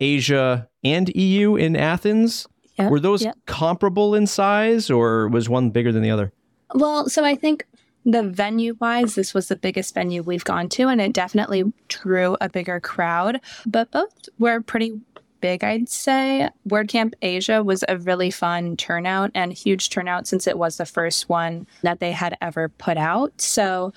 Asia 0.00 0.68
and 0.84 1.08
EU 1.14 1.56
in 1.56 1.76
Athens. 1.76 2.46
Yep, 2.78 2.90
Were 2.90 3.00
those 3.00 3.24
yep. 3.24 3.36
comparable 3.46 4.14
in 4.14 4.26
size 4.26 4.90
or 4.90 5.28
was 5.28 5.48
one 5.48 5.70
bigger 5.70 5.92
than 5.92 6.02
the 6.02 6.10
other? 6.10 6.32
Well, 6.74 7.08
so 7.08 7.24
I 7.24 7.34
think 7.34 7.66
the 8.04 8.22
venue 8.22 8.76
wise, 8.80 9.14
this 9.14 9.32
was 9.32 9.48
the 9.48 9.56
biggest 9.56 9.94
venue 9.94 10.22
we've 10.22 10.44
gone 10.44 10.68
to, 10.70 10.88
and 10.88 11.00
it 11.00 11.12
definitely 11.12 11.72
drew 11.88 12.36
a 12.40 12.48
bigger 12.48 12.78
crowd, 12.78 13.40
but 13.66 13.90
both 13.90 14.28
were 14.38 14.60
pretty 14.60 15.00
big, 15.46 15.62
I'd 15.62 15.88
say. 15.88 16.50
WordCamp 16.68 17.14
Asia 17.22 17.62
was 17.62 17.84
a 17.88 17.98
really 17.98 18.32
fun 18.32 18.76
turnout 18.76 19.30
and 19.32 19.52
huge 19.52 19.90
turnout 19.90 20.26
since 20.26 20.48
it 20.48 20.58
was 20.58 20.76
the 20.76 20.84
first 20.84 21.28
one 21.28 21.68
that 21.82 22.00
they 22.00 22.10
had 22.10 22.36
ever 22.40 22.68
put 22.68 22.96
out. 22.96 23.40
So 23.40 23.92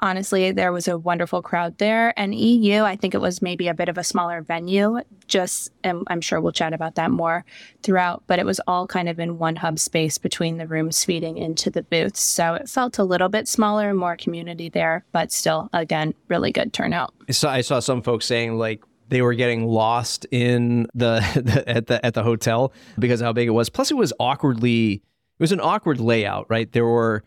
honestly, 0.00 0.52
there 0.52 0.70
was 0.70 0.86
a 0.86 0.98
wonderful 0.98 1.40
crowd 1.40 1.78
there. 1.78 2.12
And 2.18 2.34
EU, 2.34 2.82
I 2.82 2.94
think 2.94 3.14
it 3.14 3.22
was 3.22 3.40
maybe 3.40 3.68
a 3.68 3.72
bit 3.72 3.88
of 3.88 3.96
a 3.96 4.04
smaller 4.04 4.42
venue, 4.42 5.00
just, 5.28 5.72
I'm 5.82 6.20
sure 6.20 6.42
we'll 6.42 6.52
chat 6.52 6.74
about 6.74 6.96
that 6.96 7.10
more 7.10 7.46
throughout, 7.82 8.22
but 8.26 8.38
it 8.38 8.44
was 8.44 8.60
all 8.66 8.86
kind 8.86 9.08
of 9.08 9.18
in 9.18 9.38
one 9.38 9.56
hub 9.56 9.78
space 9.78 10.18
between 10.18 10.58
the 10.58 10.66
rooms 10.66 11.02
feeding 11.06 11.38
into 11.38 11.70
the 11.70 11.84
booths. 11.84 12.20
So 12.20 12.52
it 12.52 12.68
felt 12.68 12.98
a 12.98 13.04
little 13.04 13.30
bit 13.30 13.48
smaller, 13.48 13.94
more 13.94 14.18
community 14.18 14.68
there, 14.68 15.06
but 15.12 15.32
still, 15.32 15.70
again, 15.72 16.12
really 16.28 16.52
good 16.52 16.74
turnout. 16.74 17.14
So 17.30 17.48
I 17.48 17.62
saw 17.62 17.80
some 17.80 18.02
folks 18.02 18.26
saying, 18.26 18.58
like, 18.58 18.82
they 19.08 19.22
were 19.22 19.34
getting 19.34 19.66
lost 19.66 20.26
in 20.30 20.86
the, 20.94 21.20
the, 21.34 21.68
at 21.68 21.86
the 21.86 22.04
at 22.04 22.14
the 22.14 22.22
hotel 22.22 22.72
because 22.98 23.20
how 23.20 23.32
big 23.32 23.48
it 23.48 23.52
was. 23.52 23.68
Plus, 23.68 23.90
it 23.90 23.96
was 23.96 24.12
awkwardly. 24.18 24.94
It 24.94 25.42
was 25.42 25.52
an 25.52 25.60
awkward 25.60 26.00
layout, 26.00 26.46
right? 26.48 26.70
There 26.70 26.86
were 26.86 27.24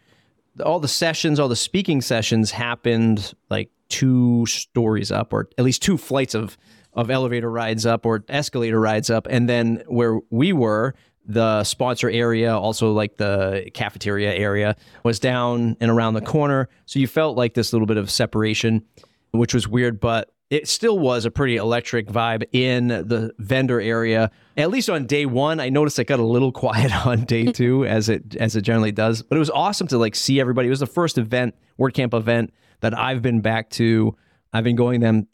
all 0.64 0.80
the 0.80 0.88
sessions, 0.88 1.40
all 1.40 1.50
the 1.50 1.56
speaking 1.56 2.02
sessions 2.02 2.52
happened 2.52 3.34
like 3.50 3.70
two 3.90 4.46
stories 4.46 5.12
up, 5.12 5.34
or 5.34 5.50
at 5.58 5.66
least 5.66 5.82
two 5.82 5.98
flights 5.98 6.34
of 6.34 6.58
of 6.94 7.12
elevator 7.12 7.52
rides 7.52 7.86
up 7.86 8.06
or 8.06 8.24
escalator 8.28 8.80
rides 8.80 9.10
up, 9.10 9.28
and 9.30 9.48
then 9.48 9.84
where 9.88 10.20
we 10.32 10.52
were, 10.52 10.96
the 11.28 11.64
sponsor 11.64 12.10
area, 12.10 12.58
also 12.58 12.92
like 12.92 13.18
the 13.18 13.70
cafeteria 13.74 14.34
area, 14.34 14.76
was 15.04 15.20
down 15.20 15.78
and 15.80 15.92
around 15.92 16.16
the 16.16 16.22
corner. 16.22 16.70
So 16.86 17.00
you 17.00 17.08
felt 17.08 17.38
like 17.38 17.54
this 17.54 17.72
little 17.72 17.86
bit 17.86 17.98
of 17.98 18.10
separation, 18.10 18.84
which 19.32 19.54
was 19.54 19.68
weird. 19.68 20.00
But 20.00 20.34
it 20.50 20.68
still 20.68 20.98
was 20.98 21.26
a 21.26 21.32
pretty 21.32 21.58
electric 21.58 22.08
vibe 22.08 22.44
in 22.54 22.88
the 22.88 23.34
vendor 23.38 23.82
area. 23.82 24.32
At 24.56 24.70
least 24.70 24.90
on 24.90 25.06
day 25.06 25.26
one, 25.26 25.60
I 25.60 25.70
noticed 25.70 26.00
it 26.00 26.06
got 26.06 26.20
a 26.20 26.26
little 26.26 26.52
quiet 26.54 27.06
on 27.06 27.26
day 27.26 27.46
two, 27.52 27.86
as 27.86 28.10
it 28.10 28.36
as 28.36 28.56
it 28.56 28.62
generally 28.62 28.92
does. 28.92 29.22
But 29.24 29.36
it 29.36 29.40
was 29.40 29.50
awesome 29.50 29.88
to 29.88 29.98
like 29.98 30.16
see 30.16 30.40
everybody. 30.40 30.68
It 30.68 30.72
was 30.72 30.80
the 30.80 30.88
first 30.88 31.18
event, 31.18 31.56
WordCamp 31.80 32.14
event 32.14 32.54
that 32.80 32.98
I've 32.98 33.22
been 33.22 33.42
back 33.42 33.70
to. 33.72 34.16
I've 34.54 34.64
been 34.64 34.76
going 34.76 35.02
them 35.02 35.28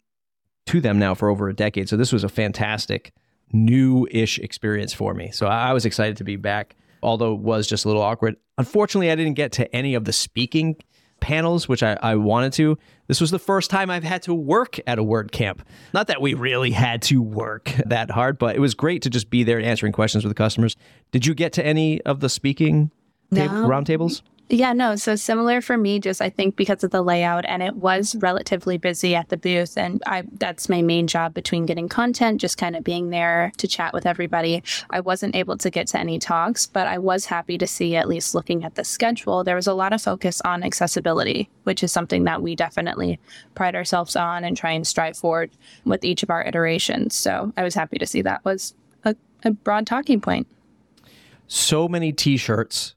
to 0.66 0.80
them 0.80 0.98
now 0.98 1.14
for 1.14 1.28
over 1.28 1.48
a 1.48 1.54
decade. 1.54 1.88
So 1.88 1.96
this 1.96 2.12
was 2.12 2.24
a 2.24 2.28
fantastic 2.28 3.12
new-ish 3.52 4.38
experience 4.38 4.92
for 4.92 5.14
me. 5.14 5.30
So 5.30 5.46
I 5.46 5.72
was 5.72 5.84
excited 5.84 6.16
to 6.16 6.24
be 6.24 6.36
back, 6.36 6.74
although 7.02 7.34
it 7.34 7.40
was 7.40 7.66
just 7.66 7.84
a 7.84 7.88
little 7.88 8.02
awkward. 8.02 8.36
Unfortunately, 8.58 9.10
I 9.10 9.14
didn't 9.14 9.34
get 9.34 9.52
to 9.52 9.76
any 9.76 9.94
of 9.94 10.04
the 10.04 10.12
speaking 10.12 10.76
panels, 11.24 11.66
which 11.68 11.82
I, 11.82 11.96
I 12.02 12.16
wanted 12.16 12.52
to. 12.54 12.76
This 13.06 13.18
was 13.18 13.30
the 13.30 13.38
first 13.38 13.70
time 13.70 13.88
I've 13.90 14.04
had 14.04 14.22
to 14.24 14.34
work 14.34 14.78
at 14.86 14.98
a 14.98 15.02
WordCamp. 15.02 15.60
Not 15.94 16.08
that 16.08 16.20
we 16.20 16.34
really 16.34 16.70
had 16.70 17.00
to 17.02 17.22
work 17.22 17.72
that 17.86 18.10
hard, 18.10 18.38
but 18.38 18.54
it 18.56 18.58
was 18.58 18.74
great 18.74 19.00
to 19.02 19.10
just 19.10 19.30
be 19.30 19.42
there 19.42 19.58
answering 19.58 19.92
questions 19.92 20.22
with 20.22 20.30
the 20.30 20.34
customers. 20.34 20.76
Did 21.12 21.24
you 21.24 21.32
get 21.34 21.54
to 21.54 21.64
any 21.64 22.02
of 22.02 22.20
the 22.20 22.28
speaking 22.28 22.90
tab- 23.34 23.50
No. 23.52 23.66
roundtables? 23.66 24.20
Yeah, 24.50 24.74
no. 24.74 24.94
So 24.96 25.16
similar 25.16 25.62
for 25.62 25.78
me, 25.78 25.98
just 25.98 26.20
I 26.20 26.28
think 26.28 26.54
because 26.54 26.84
of 26.84 26.90
the 26.90 27.00
layout, 27.00 27.46
and 27.46 27.62
it 27.62 27.76
was 27.76 28.14
relatively 28.16 28.76
busy 28.76 29.14
at 29.14 29.30
the 29.30 29.38
booth, 29.38 29.78
and 29.78 30.02
I 30.06 30.24
that's 30.38 30.68
my 30.68 30.82
main 30.82 31.06
job 31.06 31.32
between 31.32 31.64
getting 31.64 31.88
content, 31.88 32.42
just 32.42 32.58
kind 32.58 32.76
of 32.76 32.84
being 32.84 33.08
there 33.08 33.52
to 33.56 33.66
chat 33.66 33.94
with 33.94 34.04
everybody. 34.04 34.62
I 34.90 35.00
wasn't 35.00 35.34
able 35.34 35.56
to 35.56 35.70
get 35.70 35.86
to 35.88 35.98
any 35.98 36.18
talks, 36.18 36.66
but 36.66 36.86
I 36.86 36.98
was 36.98 37.24
happy 37.24 37.56
to 37.56 37.66
see 37.66 37.96
at 37.96 38.06
least 38.06 38.34
looking 38.34 38.64
at 38.64 38.74
the 38.74 38.84
schedule, 38.84 39.44
there 39.44 39.56
was 39.56 39.66
a 39.66 39.72
lot 39.72 39.94
of 39.94 40.02
focus 40.02 40.42
on 40.42 40.62
accessibility, 40.62 41.48
which 41.62 41.82
is 41.82 41.90
something 41.90 42.24
that 42.24 42.42
we 42.42 42.54
definitely 42.54 43.18
pride 43.54 43.74
ourselves 43.74 44.14
on 44.14 44.44
and 44.44 44.58
try 44.58 44.72
and 44.72 44.86
strive 44.86 45.16
for 45.16 45.46
with 45.86 46.04
each 46.04 46.22
of 46.22 46.28
our 46.28 46.44
iterations. 46.44 47.16
So 47.16 47.50
I 47.56 47.62
was 47.62 47.74
happy 47.74 47.96
to 47.96 48.06
see 48.06 48.20
that 48.20 48.44
was 48.44 48.74
a, 49.06 49.16
a 49.42 49.52
broad 49.52 49.86
talking 49.86 50.20
point. 50.20 50.46
so 51.46 51.88
many 51.88 52.12
t-shirts 52.12 52.93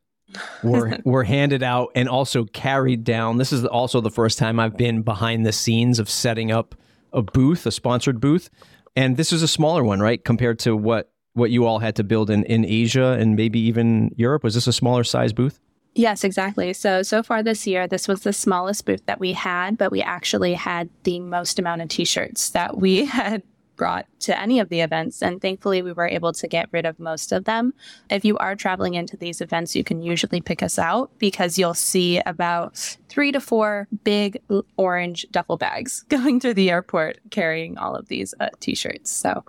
were 0.63 0.97
were 1.05 1.23
handed 1.23 1.63
out 1.63 1.91
and 1.95 2.09
also 2.09 2.45
carried 2.45 3.03
down. 3.03 3.37
This 3.37 3.51
is 3.51 3.65
also 3.65 4.01
the 4.01 4.11
first 4.11 4.37
time 4.37 4.59
I've 4.59 4.77
been 4.77 5.01
behind 5.01 5.45
the 5.45 5.51
scenes 5.51 5.99
of 5.99 6.09
setting 6.09 6.51
up 6.51 6.75
a 7.13 7.21
booth, 7.21 7.65
a 7.65 7.71
sponsored 7.71 8.19
booth. 8.19 8.49
And 8.95 9.17
this 9.17 9.31
is 9.31 9.43
a 9.43 9.47
smaller 9.47 9.83
one, 9.83 9.99
right? 9.99 10.23
Compared 10.23 10.59
to 10.59 10.75
what 10.75 11.11
what 11.33 11.51
you 11.51 11.65
all 11.65 11.79
had 11.79 11.95
to 11.97 12.03
build 12.03 12.29
in 12.29 12.43
in 12.45 12.65
Asia 12.65 13.17
and 13.19 13.35
maybe 13.35 13.59
even 13.59 14.13
Europe. 14.17 14.43
Was 14.43 14.55
this 14.55 14.67
a 14.67 14.73
smaller 14.73 15.03
size 15.03 15.33
booth? 15.33 15.59
Yes, 15.97 16.23
exactly. 16.23 16.73
So, 16.73 17.01
so 17.01 17.23
far 17.23 17.41
this 17.41 17.65
year, 17.65 17.87
this 17.87 18.07
was 18.07 18.21
the 18.21 18.31
smallest 18.31 18.85
booth 18.85 19.03
that 19.07 19.19
we 19.19 19.33
had, 19.33 19.79
but 19.79 19.91
we 19.91 20.03
actually 20.03 20.53
had 20.53 20.89
the 21.03 21.19
most 21.19 21.57
amount 21.57 21.81
of 21.81 21.89
t 21.89 22.05
shirts 22.05 22.51
that 22.51 22.77
we 22.77 23.05
had 23.05 23.41
brought 23.77 24.05
to 24.21 24.37
any 24.37 24.59
of 24.59 24.69
the 24.69 24.81
events. 24.81 25.21
And 25.21 25.41
thankfully, 25.41 25.81
we 25.81 25.93
were 25.93 26.07
able 26.07 26.33
to 26.33 26.47
get 26.47 26.67
rid 26.71 26.85
of 26.85 26.99
most 26.99 27.31
of 27.31 27.45
them. 27.45 27.73
If 28.09 28.25
you 28.25 28.37
are 28.37 28.55
traveling 28.55 28.95
into 28.95 29.15
these 29.15 29.39
events, 29.39 29.75
you 29.75 29.83
can 29.83 30.01
usually 30.01 30.41
pick 30.41 30.61
us 30.61 30.77
out 30.77 31.11
because 31.19 31.57
you'll 31.57 31.73
see 31.73 32.19
about 32.25 32.97
three 33.07 33.31
to 33.31 33.39
four 33.39 33.87
big 34.03 34.41
orange 34.75 35.25
duffel 35.31 35.57
bags 35.57 36.03
going 36.09 36.39
through 36.39 36.55
the 36.55 36.69
airport 36.69 37.19
carrying 37.29 37.77
all 37.77 37.95
of 37.95 38.07
these 38.07 38.33
uh, 38.39 38.49
t 38.59 38.75
shirts. 38.75 39.11
So, 39.11 39.43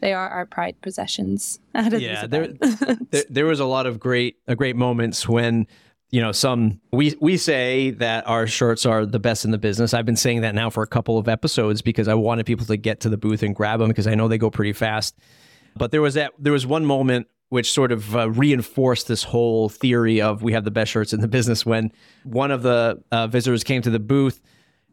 they 0.00 0.12
are 0.12 0.28
our 0.28 0.46
pride 0.46 0.76
possessions. 0.82 1.58
Out 1.74 1.92
of 1.92 2.00
yeah 2.00 2.26
there, 2.26 2.48
there 3.10 3.24
there 3.28 3.46
was 3.46 3.60
a 3.60 3.64
lot 3.64 3.86
of 3.86 3.98
great 3.98 4.36
uh, 4.48 4.54
great 4.54 4.76
moments 4.76 5.28
when 5.28 5.66
you 6.10 6.20
know 6.20 6.32
some 6.32 6.80
we 6.92 7.14
we 7.20 7.36
say 7.36 7.90
that 7.90 8.26
our 8.26 8.46
shirts 8.46 8.86
are 8.86 9.04
the 9.04 9.18
best 9.18 9.44
in 9.44 9.50
the 9.50 9.58
business 9.58 9.92
i've 9.92 10.06
been 10.06 10.16
saying 10.16 10.40
that 10.42 10.54
now 10.54 10.70
for 10.70 10.82
a 10.82 10.86
couple 10.86 11.18
of 11.18 11.28
episodes 11.28 11.82
because 11.82 12.08
i 12.08 12.14
wanted 12.14 12.46
people 12.46 12.66
to 12.66 12.76
get 12.76 13.00
to 13.00 13.08
the 13.08 13.16
booth 13.16 13.42
and 13.42 13.54
grab 13.54 13.80
them 13.80 13.88
because 13.88 14.06
i 14.06 14.14
know 14.14 14.28
they 14.28 14.38
go 14.38 14.50
pretty 14.50 14.72
fast 14.72 15.16
but 15.76 15.90
there 15.90 16.02
was 16.02 16.14
that 16.14 16.32
there 16.38 16.52
was 16.52 16.66
one 16.66 16.84
moment 16.84 17.26
which 17.48 17.72
sort 17.72 17.92
of 17.92 18.16
uh, 18.16 18.28
reinforced 18.30 19.06
this 19.06 19.22
whole 19.22 19.68
theory 19.68 20.20
of 20.20 20.42
we 20.42 20.52
have 20.52 20.64
the 20.64 20.70
best 20.70 20.90
shirts 20.90 21.12
in 21.12 21.20
the 21.20 21.28
business 21.28 21.64
when 21.64 21.92
one 22.24 22.50
of 22.50 22.62
the 22.62 23.00
uh, 23.12 23.26
visitors 23.26 23.62
came 23.62 23.82
to 23.82 23.90
the 23.90 24.00
booth 24.00 24.40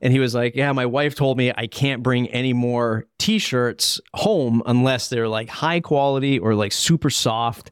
and 0.01 0.11
he 0.11 0.19
was 0.19 0.35
like, 0.35 0.53
"Yeah, 0.55 0.71
my 0.73 0.85
wife 0.85 1.15
told 1.15 1.37
me 1.37 1.51
I 1.55 1.65
can't 1.65 2.03
bring 2.03 2.27
any 2.27 2.51
more 2.51 3.05
t-shirts 3.19 4.01
home 4.13 4.61
unless 4.65 5.07
they're 5.07 5.29
like 5.29 5.47
high 5.47 5.79
quality 5.79 6.37
or 6.37 6.55
like 6.55 6.73
super 6.73 7.09
soft." 7.09 7.71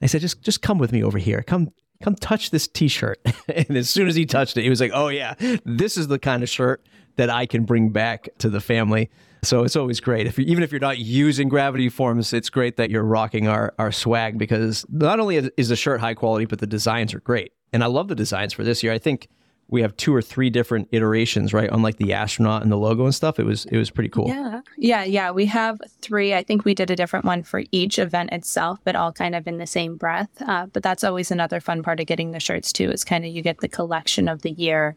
I 0.00 0.06
said, 0.06 0.20
"Just 0.20 0.42
just 0.42 0.62
come 0.62 0.78
with 0.78 0.92
me 0.92 1.02
over 1.02 1.18
here. 1.18 1.42
Come 1.42 1.72
come 2.02 2.14
touch 2.16 2.50
this 2.50 2.68
t-shirt." 2.68 3.20
and 3.48 3.76
as 3.76 3.88
soon 3.88 4.08
as 4.08 4.14
he 4.14 4.26
touched 4.26 4.56
it, 4.56 4.62
he 4.62 4.70
was 4.70 4.80
like, 4.80 4.92
"Oh 4.94 5.08
yeah, 5.08 5.34
this 5.64 5.96
is 5.96 6.08
the 6.08 6.18
kind 6.18 6.42
of 6.42 6.48
shirt 6.48 6.84
that 7.16 7.30
I 7.30 7.46
can 7.46 7.64
bring 7.64 7.90
back 7.90 8.28
to 8.38 8.48
the 8.48 8.60
family." 8.60 9.10
So 9.44 9.64
it's 9.64 9.74
always 9.74 9.98
great. 9.98 10.26
If 10.28 10.38
you, 10.38 10.44
even 10.46 10.62
if 10.62 10.70
you're 10.70 10.80
not 10.80 10.98
using 10.98 11.48
gravity 11.48 11.88
forms, 11.88 12.32
it's 12.32 12.48
great 12.48 12.76
that 12.76 12.90
you're 12.90 13.02
rocking 13.02 13.48
our 13.48 13.74
our 13.78 13.90
swag 13.90 14.38
because 14.38 14.84
not 14.88 15.18
only 15.18 15.36
is- 15.36 15.50
is 15.56 15.68
the 15.68 15.76
shirt 15.76 16.00
high 16.00 16.14
quality, 16.14 16.44
but 16.44 16.58
the 16.60 16.66
designs 16.66 17.12
are 17.12 17.20
great. 17.20 17.52
And 17.72 17.82
I 17.82 17.86
love 17.86 18.08
the 18.08 18.14
designs 18.14 18.52
for 18.52 18.62
this 18.64 18.82
year. 18.82 18.92
I 18.92 18.98
think 18.98 19.28
we 19.68 19.80
have 19.80 19.96
two 19.96 20.14
or 20.14 20.20
three 20.20 20.50
different 20.50 20.88
iterations, 20.92 21.54
right? 21.54 21.70
On 21.70 21.80
like 21.80 21.96
the 21.96 22.12
astronaut 22.12 22.62
and 22.62 22.70
the 22.70 22.76
logo 22.76 23.04
and 23.04 23.14
stuff. 23.14 23.38
It 23.38 23.46
was 23.46 23.64
it 23.66 23.78
was 23.78 23.90
pretty 23.90 24.10
cool. 24.10 24.28
Yeah. 24.28 24.60
Yeah. 24.76 25.04
Yeah. 25.04 25.30
We 25.30 25.46
have 25.46 25.80
three. 26.00 26.34
I 26.34 26.42
think 26.42 26.64
we 26.64 26.74
did 26.74 26.90
a 26.90 26.96
different 26.96 27.24
one 27.24 27.42
for 27.42 27.62
each 27.72 27.98
event 27.98 28.32
itself, 28.32 28.80
but 28.84 28.96
all 28.96 29.12
kind 29.12 29.34
of 29.34 29.46
in 29.46 29.58
the 29.58 29.66
same 29.66 29.96
breath. 29.96 30.30
Uh, 30.46 30.66
but 30.66 30.82
that's 30.82 31.04
always 31.04 31.30
another 31.30 31.58
fun 31.58 31.82
part 31.82 32.00
of 32.00 32.06
getting 32.06 32.32
the 32.32 32.40
shirts 32.40 32.72
too, 32.72 32.90
is 32.90 33.02
kind 33.02 33.24
of 33.24 33.30
you 33.30 33.40
get 33.40 33.60
the 33.60 33.68
collection 33.68 34.28
of 34.28 34.42
the 34.42 34.52
year 34.52 34.94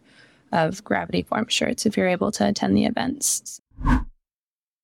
of 0.52 0.84
Gravity 0.84 1.24
Form 1.24 1.48
shirts 1.48 1.86
if 1.86 1.96
you're 1.96 2.08
able 2.08 2.32
to 2.34 2.48
attend 2.48 2.76
the 2.76 2.86
events. 2.86 3.62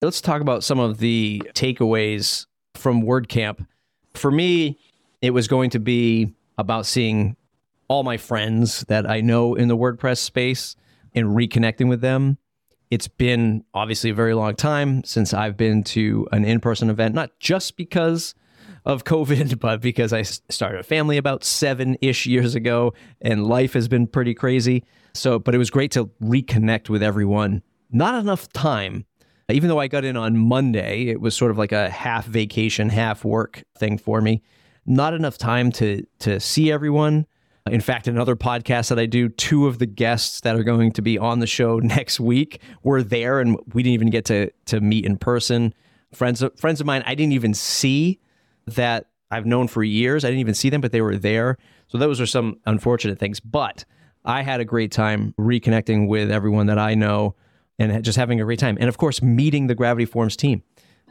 Let's 0.01 0.21
talk 0.21 0.41
about 0.41 0.63
some 0.63 0.79
of 0.79 0.97
the 0.97 1.43
takeaways 1.53 2.45
from 2.75 3.03
WordCamp. 3.03 3.67
For 4.13 4.31
me, 4.31 4.79
it 5.21 5.31
was 5.31 5.47
going 5.47 5.69
to 5.71 5.79
be 5.79 6.33
about 6.57 6.85
seeing 6.85 7.35
all 7.91 8.03
my 8.03 8.15
friends 8.15 8.85
that 8.87 9.05
I 9.07 9.19
know 9.19 9.53
in 9.53 9.67
the 9.67 9.75
WordPress 9.75 10.19
space 10.19 10.77
and 11.13 11.27
reconnecting 11.27 11.89
with 11.89 11.99
them. 11.99 12.37
It's 12.89 13.09
been 13.09 13.65
obviously 13.73 14.11
a 14.11 14.13
very 14.13 14.33
long 14.33 14.55
time 14.55 15.03
since 15.03 15.33
I've 15.33 15.57
been 15.57 15.83
to 15.95 16.25
an 16.31 16.45
in 16.45 16.61
person 16.61 16.89
event, 16.89 17.13
not 17.13 17.37
just 17.41 17.75
because 17.75 18.33
of 18.85 19.03
COVID, 19.03 19.59
but 19.59 19.81
because 19.81 20.13
I 20.13 20.21
started 20.21 20.79
a 20.79 20.83
family 20.83 21.17
about 21.17 21.43
seven 21.43 21.97
ish 21.99 22.25
years 22.25 22.55
ago 22.55 22.93
and 23.19 23.45
life 23.45 23.73
has 23.73 23.89
been 23.89 24.07
pretty 24.07 24.35
crazy. 24.35 24.85
So, 25.13 25.37
but 25.37 25.53
it 25.53 25.57
was 25.57 25.69
great 25.69 25.91
to 25.91 26.05
reconnect 26.23 26.87
with 26.87 27.03
everyone. 27.03 27.61
Not 27.91 28.15
enough 28.15 28.47
time. 28.53 29.05
Even 29.49 29.67
though 29.67 29.79
I 29.79 29.89
got 29.89 30.05
in 30.05 30.15
on 30.15 30.37
Monday, 30.37 31.09
it 31.09 31.19
was 31.19 31.35
sort 31.35 31.51
of 31.51 31.57
like 31.57 31.73
a 31.73 31.89
half 31.89 32.25
vacation, 32.25 32.87
half 32.87 33.25
work 33.25 33.65
thing 33.77 33.97
for 33.97 34.21
me. 34.21 34.43
Not 34.85 35.13
enough 35.13 35.37
time 35.37 35.73
to 35.73 36.05
to 36.19 36.39
see 36.39 36.71
everyone. 36.71 37.25
In 37.67 37.81
fact, 37.81 38.07
another 38.07 38.35
podcast 38.35 38.89
that 38.89 38.97
I 38.97 39.05
do, 39.05 39.29
two 39.29 39.67
of 39.67 39.77
the 39.77 39.85
guests 39.85 40.41
that 40.41 40.55
are 40.55 40.63
going 40.63 40.91
to 40.93 41.01
be 41.01 41.17
on 41.17 41.39
the 41.39 41.47
show 41.47 41.77
next 41.83 42.19
week 42.19 42.61
were 42.83 43.03
there, 43.03 43.39
and 43.39 43.57
we 43.73 43.83
didn't 43.83 43.93
even 43.93 44.09
get 44.09 44.25
to 44.25 44.51
to 44.65 44.81
meet 44.81 45.05
in 45.05 45.17
person. 45.17 45.73
Friends 46.13 46.41
of, 46.41 46.57
friends 46.59 46.81
of 46.81 46.87
mine, 46.87 47.03
I 47.05 47.15
didn't 47.15 47.33
even 47.33 47.53
see 47.53 48.19
that 48.67 49.07
I've 49.29 49.45
known 49.45 49.67
for 49.67 49.83
years. 49.83 50.25
I 50.25 50.27
didn't 50.27 50.41
even 50.41 50.53
see 50.53 50.69
them, 50.69 50.81
but 50.81 50.91
they 50.91 51.01
were 51.01 51.15
there. 51.15 51.57
So 51.87 51.97
those 51.97 52.19
are 52.19 52.25
some 52.25 52.59
unfortunate 52.65 53.17
things. 53.17 53.39
But 53.39 53.85
I 54.25 54.41
had 54.41 54.59
a 54.59 54.65
great 54.65 54.91
time 54.91 55.33
reconnecting 55.39 56.07
with 56.07 56.29
everyone 56.31 56.67
that 56.67 56.77
I 56.77 56.95
know 56.95 57.35
and 57.79 58.03
just 58.03 58.17
having 58.17 58.39
a 58.41 58.43
great 58.43 58.59
time. 58.59 58.77
And 58.79 58.89
of 58.89 58.97
course, 58.97 59.21
meeting 59.21 59.67
the 59.67 59.75
Gravity 59.75 60.05
Forms 60.05 60.35
team. 60.35 60.63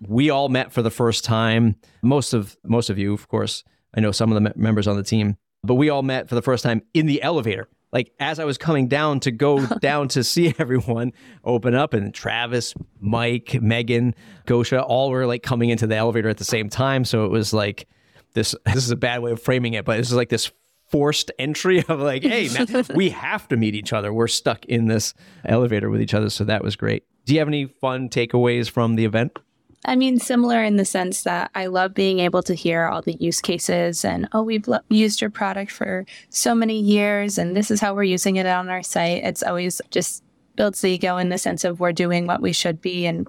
We 0.06 0.30
all 0.30 0.48
met 0.48 0.72
for 0.72 0.82
the 0.82 0.90
first 0.90 1.24
time. 1.24 1.76
Most 2.02 2.32
of 2.32 2.56
most 2.64 2.90
of 2.90 2.98
you, 2.98 3.12
of 3.12 3.28
course, 3.28 3.64
I 3.94 4.00
know 4.00 4.12
some 4.12 4.32
of 4.32 4.42
the 4.42 4.52
members 4.56 4.86
on 4.86 4.96
the 4.96 5.02
team, 5.02 5.36
but 5.62 5.74
we 5.74 5.90
all 5.90 6.02
met 6.02 6.28
for 6.28 6.34
the 6.34 6.42
first 6.42 6.64
time 6.64 6.82
in 6.94 7.06
the 7.06 7.22
elevator. 7.22 7.68
Like 7.92 8.12
as 8.20 8.38
I 8.38 8.44
was 8.44 8.56
coming 8.56 8.88
down 8.88 9.20
to 9.20 9.30
go 9.30 9.64
down 9.80 10.08
to 10.08 10.24
see 10.24 10.54
everyone 10.58 11.12
open 11.44 11.74
up, 11.74 11.94
and 11.94 12.14
Travis, 12.14 12.74
Mike, 13.00 13.60
Megan, 13.60 14.14
Gosha, 14.46 14.84
all 14.86 15.10
were 15.10 15.26
like 15.26 15.42
coming 15.42 15.70
into 15.70 15.86
the 15.86 15.96
elevator 15.96 16.28
at 16.28 16.38
the 16.38 16.44
same 16.44 16.68
time. 16.68 17.04
So 17.04 17.24
it 17.24 17.30
was 17.30 17.52
like 17.52 17.88
this. 18.34 18.54
This 18.64 18.84
is 18.84 18.90
a 18.90 18.96
bad 18.96 19.22
way 19.22 19.32
of 19.32 19.42
framing 19.42 19.74
it, 19.74 19.84
but 19.84 19.96
this 19.96 20.08
is 20.08 20.14
like 20.14 20.28
this 20.28 20.50
forced 20.88 21.30
entry 21.38 21.84
of 21.88 22.00
like, 22.00 22.22
hey, 22.22 22.48
man, 22.48 22.84
we 22.94 23.10
have 23.10 23.46
to 23.48 23.56
meet 23.56 23.74
each 23.74 23.92
other. 23.92 24.12
We're 24.12 24.26
stuck 24.26 24.64
in 24.66 24.86
this 24.86 25.14
elevator 25.44 25.88
with 25.88 26.00
each 26.00 26.14
other. 26.14 26.30
So 26.30 26.44
that 26.44 26.64
was 26.64 26.74
great. 26.74 27.04
Do 27.26 27.32
you 27.32 27.38
have 27.38 27.48
any 27.48 27.66
fun 27.66 28.08
takeaways 28.08 28.68
from 28.68 28.96
the 28.96 29.04
event? 29.04 29.38
I 29.84 29.96
mean, 29.96 30.18
similar 30.18 30.62
in 30.62 30.76
the 30.76 30.84
sense 30.84 31.22
that 31.22 31.50
I 31.54 31.66
love 31.66 31.94
being 31.94 32.18
able 32.20 32.42
to 32.42 32.54
hear 32.54 32.84
all 32.84 33.00
the 33.00 33.14
use 33.14 33.40
cases 33.40 34.04
and, 34.04 34.28
oh, 34.32 34.42
we've 34.42 34.68
lo- 34.68 34.80
used 34.90 35.22
your 35.22 35.30
product 35.30 35.70
for 35.70 36.04
so 36.28 36.54
many 36.54 36.78
years 36.78 37.38
and 37.38 37.56
this 37.56 37.70
is 37.70 37.80
how 37.80 37.94
we're 37.94 38.02
using 38.02 38.36
it 38.36 38.46
on 38.46 38.68
our 38.68 38.82
site. 38.82 39.24
It's 39.24 39.42
always 39.42 39.80
just 39.90 40.22
builds 40.56 40.82
the 40.82 40.90
ego 40.90 41.16
in 41.16 41.30
the 41.30 41.38
sense 41.38 41.64
of 41.64 41.80
we're 41.80 41.92
doing 41.92 42.26
what 42.26 42.42
we 42.42 42.52
should 42.52 42.82
be 42.82 43.06
and 43.06 43.26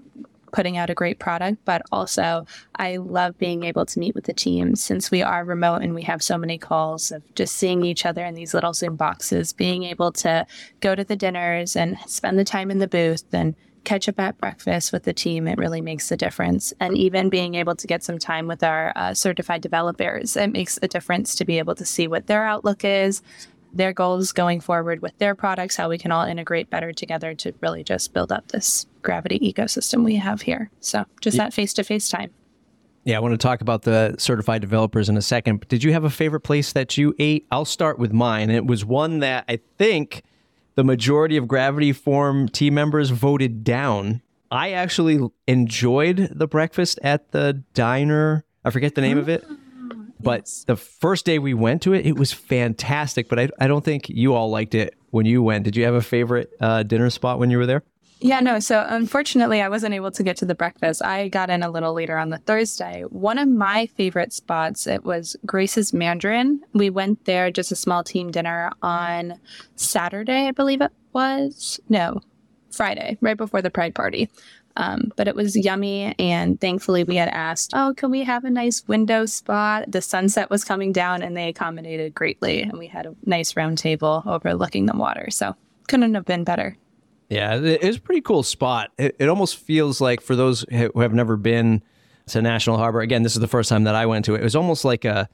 putting 0.51 0.75
out 0.75 0.89
a 0.89 0.93
great 0.93 1.19
product. 1.19 1.59
But 1.63 1.83
also, 1.91 2.45
I 2.75 2.97
love 2.97 3.37
being 3.37 3.63
able 3.63 3.85
to 3.85 3.99
meet 3.99 4.13
with 4.13 4.25
the 4.25 4.33
team 4.33 4.75
since 4.75 5.09
we 5.09 5.21
are 5.21 5.45
remote 5.45 5.81
and 5.81 5.95
we 5.95 6.01
have 6.03 6.21
so 6.21 6.37
many 6.37 6.57
calls 6.57 7.11
of 7.11 7.23
just 7.35 7.55
seeing 7.55 7.85
each 7.85 8.05
other 8.05 8.25
in 8.25 8.35
these 8.35 8.53
little 8.53 8.73
Zoom 8.73 8.97
boxes, 8.97 9.53
being 9.53 9.83
able 9.83 10.11
to 10.13 10.45
go 10.81 10.95
to 10.95 11.05
the 11.05 11.15
dinners 11.15 11.77
and 11.77 11.97
spend 12.07 12.37
the 12.37 12.43
time 12.43 12.69
in 12.69 12.79
the 12.79 12.87
booth 12.89 13.23
and 13.33 13.55
catch 13.83 14.07
up 14.07 14.19
at 14.19 14.37
breakfast 14.37 14.91
with 14.91 15.03
the 15.03 15.13
team, 15.13 15.47
it 15.47 15.57
really 15.57 15.81
makes 15.81 16.11
a 16.11 16.17
difference. 16.17 16.73
And 16.79 16.97
even 16.97 17.29
being 17.29 17.55
able 17.55 17.75
to 17.75 17.87
get 17.87 18.03
some 18.03 18.19
time 18.19 18.47
with 18.47 18.63
our 18.63 18.93
uh, 18.95 19.13
certified 19.13 19.61
developers, 19.61 20.35
it 20.37 20.51
makes 20.51 20.77
a 20.81 20.87
difference 20.87 21.35
to 21.35 21.45
be 21.45 21.57
able 21.59 21.75
to 21.75 21.85
see 21.85 22.07
what 22.07 22.27
their 22.27 22.43
outlook 22.43 22.83
is, 22.85 23.21
their 23.73 23.93
goals 23.93 24.31
going 24.31 24.59
forward 24.59 25.01
with 25.01 25.17
their 25.17 25.35
products, 25.35 25.75
how 25.75 25.89
we 25.89 25.97
can 25.97 26.11
all 26.11 26.25
integrate 26.25 26.69
better 26.69 26.91
together 26.91 27.33
to 27.35 27.53
really 27.61 27.83
just 27.83 28.13
build 28.13 28.31
up 28.31 28.49
this 28.49 28.85
gravity 29.01 29.39
ecosystem 29.39 30.03
we 30.03 30.15
have 30.15 30.41
here. 30.41 30.69
So 30.79 31.05
just 31.21 31.37
that 31.37 31.53
face 31.53 31.73
to 31.73 31.83
face 31.83 32.09
time. 32.09 32.31
Yeah, 33.03 33.17
I 33.17 33.19
want 33.19 33.33
to 33.33 33.37
talk 33.37 33.61
about 33.61 33.81
the 33.81 34.15
certified 34.19 34.61
developers 34.61 35.09
in 35.09 35.17
a 35.17 35.23
second. 35.23 35.57
But 35.57 35.69
did 35.69 35.83
you 35.83 35.91
have 35.93 36.03
a 36.03 36.09
favorite 36.09 36.41
place 36.41 36.73
that 36.73 36.97
you 36.97 37.15
ate? 37.17 37.47
I'll 37.49 37.65
start 37.65 37.97
with 37.97 38.13
mine. 38.13 38.51
It 38.51 38.67
was 38.67 38.85
one 38.85 39.19
that 39.19 39.45
I 39.49 39.59
think 39.79 40.21
the 40.75 40.83
majority 40.83 41.37
of 41.37 41.47
Gravity 41.47 41.91
Form 41.93 42.47
team 42.49 42.73
members 42.73 43.09
voted 43.09 43.63
down. 43.63 44.21
I 44.49 44.71
actually 44.71 45.19
enjoyed 45.47 46.29
the 46.31 46.47
breakfast 46.47 46.99
at 47.03 47.31
the 47.31 47.63
diner. 47.73 48.45
I 48.65 48.69
forget 48.69 48.95
the 48.95 49.01
name 49.01 49.17
of 49.17 49.29
it. 49.29 49.45
But 50.19 50.51
the 50.67 50.75
first 50.75 51.25
day 51.25 51.39
we 51.39 51.53
went 51.53 51.81
to 51.83 51.93
it, 51.93 52.05
it 52.05 52.17
was 52.17 52.31
fantastic. 52.31 53.27
But 53.27 53.39
I, 53.39 53.49
I 53.59 53.67
don't 53.67 53.83
think 53.83 54.09
you 54.09 54.33
all 54.33 54.49
liked 54.49 54.75
it 54.75 54.95
when 55.09 55.25
you 55.25 55.41
went. 55.41 55.63
Did 55.63 55.75
you 55.75 55.85
have 55.85 55.95
a 55.95 56.01
favorite 56.01 56.51
uh, 56.59 56.83
dinner 56.83 57.09
spot 57.09 57.39
when 57.39 57.49
you 57.49 57.57
were 57.57 57.65
there? 57.65 57.83
Yeah, 58.23 58.39
no. 58.39 58.59
So 58.59 58.85
unfortunately, 58.87 59.61
I 59.61 59.69
wasn't 59.69 59.95
able 59.95 60.11
to 60.11 60.21
get 60.21 60.37
to 60.37 60.45
the 60.45 60.53
breakfast. 60.53 61.03
I 61.03 61.27
got 61.27 61.49
in 61.49 61.63
a 61.63 61.71
little 61.71 61.91
later 61.91 62.19
on 62.19 62.29
the 62.29 62.37
Thursday. 62.37 63.01
One 63.09 63.39
of 63.39 63.47
my 63.47 63.87
favorite 63.87 64.31
spots, 64.31 64.85
it 64.85 65.03
was 65.03 65.35
Grace's 65.43 65.91
Mandarin. 65.91 66.61
We 66.73 66.91
went 66.91 67.25
there, 67.25 67.49
just 67.49 67.71
a 67.71 67.75
small 67.75 68.03
team 68.03 68.29
dinner 68.29 68.71
on 68.83 69.39
Saturday, 69.75 70.47
I 70.47 70.51
believe 70.51 70.81
it 70.81 70.91
was. 71.13 71.79
No, 71.89 72.21
Friday, 72.69 73.17
right 73.21 73.35
before 73.37 73.63
the 73.63 73.71
Pride 73.71 73.95
party. 73.95 74.29
Um, 74.77 75.11
but 75.15 75.27
it 75.27 75.35
was 75.35 75.55
yummy. 75.55 76.13
And 76.19 76.61
thankfully, 76.61 77.03
we 77.03 77.15
had 77.15 77.29
asked, 77.29 77.71
Oh, 77.73 77.95
can 77.97 78.11
we 78.11 78.23
have 78.23 78.45
a 78.45 78.51
nice 78.51 78.87
window 78.87 79.25
spot? 79.25 79.91
The 79.91 80.01
sunset 80.01 80.51
was 80.51 80.63
coming 80.63 80.91
down 80.91 81.23
and 81.23 81.35
they 81.35 81.49
accommodated 81.49 82.13
greatly. 82.13 82.61
And 82.61 82.77
we 82.77 82.85
had 82.85 83.07
a 83.07 83.15
nice 83.25 83.55
round 83.55 83.79
table 83.79 84.21
overlooking 84.27 84.85
the 84.85 84.95
water. 84.95 85.31
So 85.31 85.55
couldn't 85.87 86.13
have 86.13 86.25
been 86.25 86.43
better. 86.43 86.77
Yeah, 87.31 87.61
it's 87.63 87.95
a 87.97 88.01
pretty 88.01 88.19
cool 88.19 88.43
spot. 88.43 88.91
It, 88.97 89.15
it 89.17 89.29
almost 89.29 89.55
feels 89.55 90.01
like 90.01 90.19
for 90.19 90.35
those 90.35 90.65
who 90.69 90.91
have 90.99 91.13
never 91.13 91.37
been 91.37 91.81
to 92.27 92.41
National 92.41 92.77
Harbor, 92.77 92.99
again, 92.99 93.23
this 93.23 93.35
is 93.35 93.39
the 93.39 93.47
first 93.47 93.69
time 93.69 93.85
that 93.85 93.95
I 93.95 94.05
went 94.05 94.25
to 94.25 94.35
it. 94.35 94.41
It 94.41 94.43
was 94.43 94.55
almost 94.55 94.83
like 94.83 95.05
a, 95.05 95.29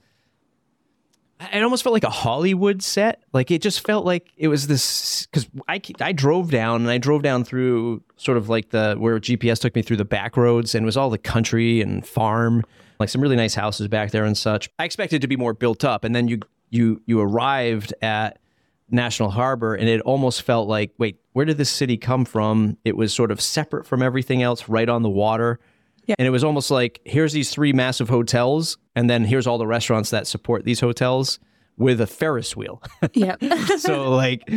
it 1.52 1.64
almost 1.64 1.84
felt 1.84 1.94
like 1.94 2.04
a 2.04 2.12
Hollywood 2.12 2.84
set. 2.84 3.24
Like 3.34 3.50
it 3.50 3.64
just 3.64 3.84
felt 3.84 4.06
like 4.06 4.32
it 4.38 4.48
was 4.48 4.68
this 4.68 5.26
because 5.26 5.48
I 5.68 5.82
I 6.00 6.12
drove 6.12 6.52
down 6.52 6.82
and 6.82 6.90
I 6.92 7.00
drove 7.00 7.24
down 7.24 7.44
through 7.44 8.04
sort 8.16 8.38
of 8.38 8.48
like 8.48 8.70
the 8.70 8.94
where 9.00 9.20
GPS 9.20 9.60
took 9.60 9.74
me 9.74 9.82
through 9.82 9.98
the 9.98 10.06
back 10.06 10.38
roads 10.38 10.76
and 10.76 10.84
it 10.84 10.86
was 10.86 10.98
all 10.98 11.10
the 11.10 11.18
country 11.18 11.82
and 11.82 12.06
farm, 12.06 12.64
like 13.00 13.10
some 13.10 13.22
really 13.22 13.36
nice 13.36 13.56
houses 13.56 13.88
back 13.88 14.12
there 14.12 14.24
and 14.24 14.38
such. 14.38 14.70
I 14.78 14.86
expected 14.86 15.22
to 15.22 15.28
be 15.28 15.36
more 15.36 15.56
built 15.56 15.84
up, 15.84 16.04
and 16.04 16.16
then 16.16 16.28
you 16.28 16.42
you 16.70 17.02
you 17.08 17.20
arrived 17.20 17.92
at 18.04 18.38
National 18.90 19.30
Harbor, 19.30 19.76
and 19.76 19.90
it 19.90 20.02
almost 20.02 20.42
felt 20.42 20.68
like, 20.68 20.92
wait, 20.98 21.20
where 21.34 21.46
did 21.46 21.58
this 21.58 21.70
city 21.70 21.98
come 21.98 22.26
from? 22.26 22.78
It 22.86 22.96
was 22.96 23.14
sort 23.14 23.32
of 23.32 23.42
separate 23.42 23.86
from 23.86 24.02
everything 24.02 24.42
else, 24.42 24.70
right 24.70 24.88
on 24.88 25.04
the 25.04 25.10
water. 25.10 25.60
Yeah. 26.06 26.16
And 26.18 26.28
it 26.28 26.32
was 26.32 26.44
almost 26.44 26.72
like 26.72 27.02
here's 27.04 27.34
these 27.34 27.52
three 27.52 27.74
massive 27.74 28.10
hotels, 28.10 28.78
and 28.96 29.10
then 29.10 29.26
here's 29.26 29.46
all 29.46 29.58
the 29.58 29.68
restaurants 29.68 30.10
that 30.12 30.26
support 30.26 30.64
these 30.64 30.80
hotels 30.80 31.40
with 31.78 32.00
a 32.00 32.08
Ferris 32.08 32.56
wheel. 32.56 32.82
yeah. 33.14 33.36
so 33.78 34.12
like, 34.12 34.50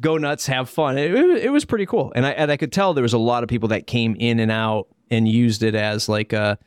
go 0.00 0.18
nuts, 0.18 0.46
have 0.46 0.68
fun. 0.68 0.98
It, 0.98 1.14
it, 1.14 1.44
it 1.44 1.50
was 1.50 1.64
pretty 1.64 1.86
cool, 1.86 2.12
and 2.16 2.26
I 2.26 2.30
and 2.30 2.50
I 2.50 2.56
could 2.56 2.72
tell 2.72 2.94
there 2.94 3.02
was 3.02 3.12
a 3.12 3.18
lot 3.18 3.44
of 3.44 3.48
people 3.48 3.68
that 3.68 3.86
came 3.86 4.16
in 4.18 4.40
and 4.40 4.50
out 4.50 4.88
and 5.10 5.28
used 5.28 5.62
it 5.62 5.76
as 5.76 6.08
like 6.08 6.32
a 6.32 6.58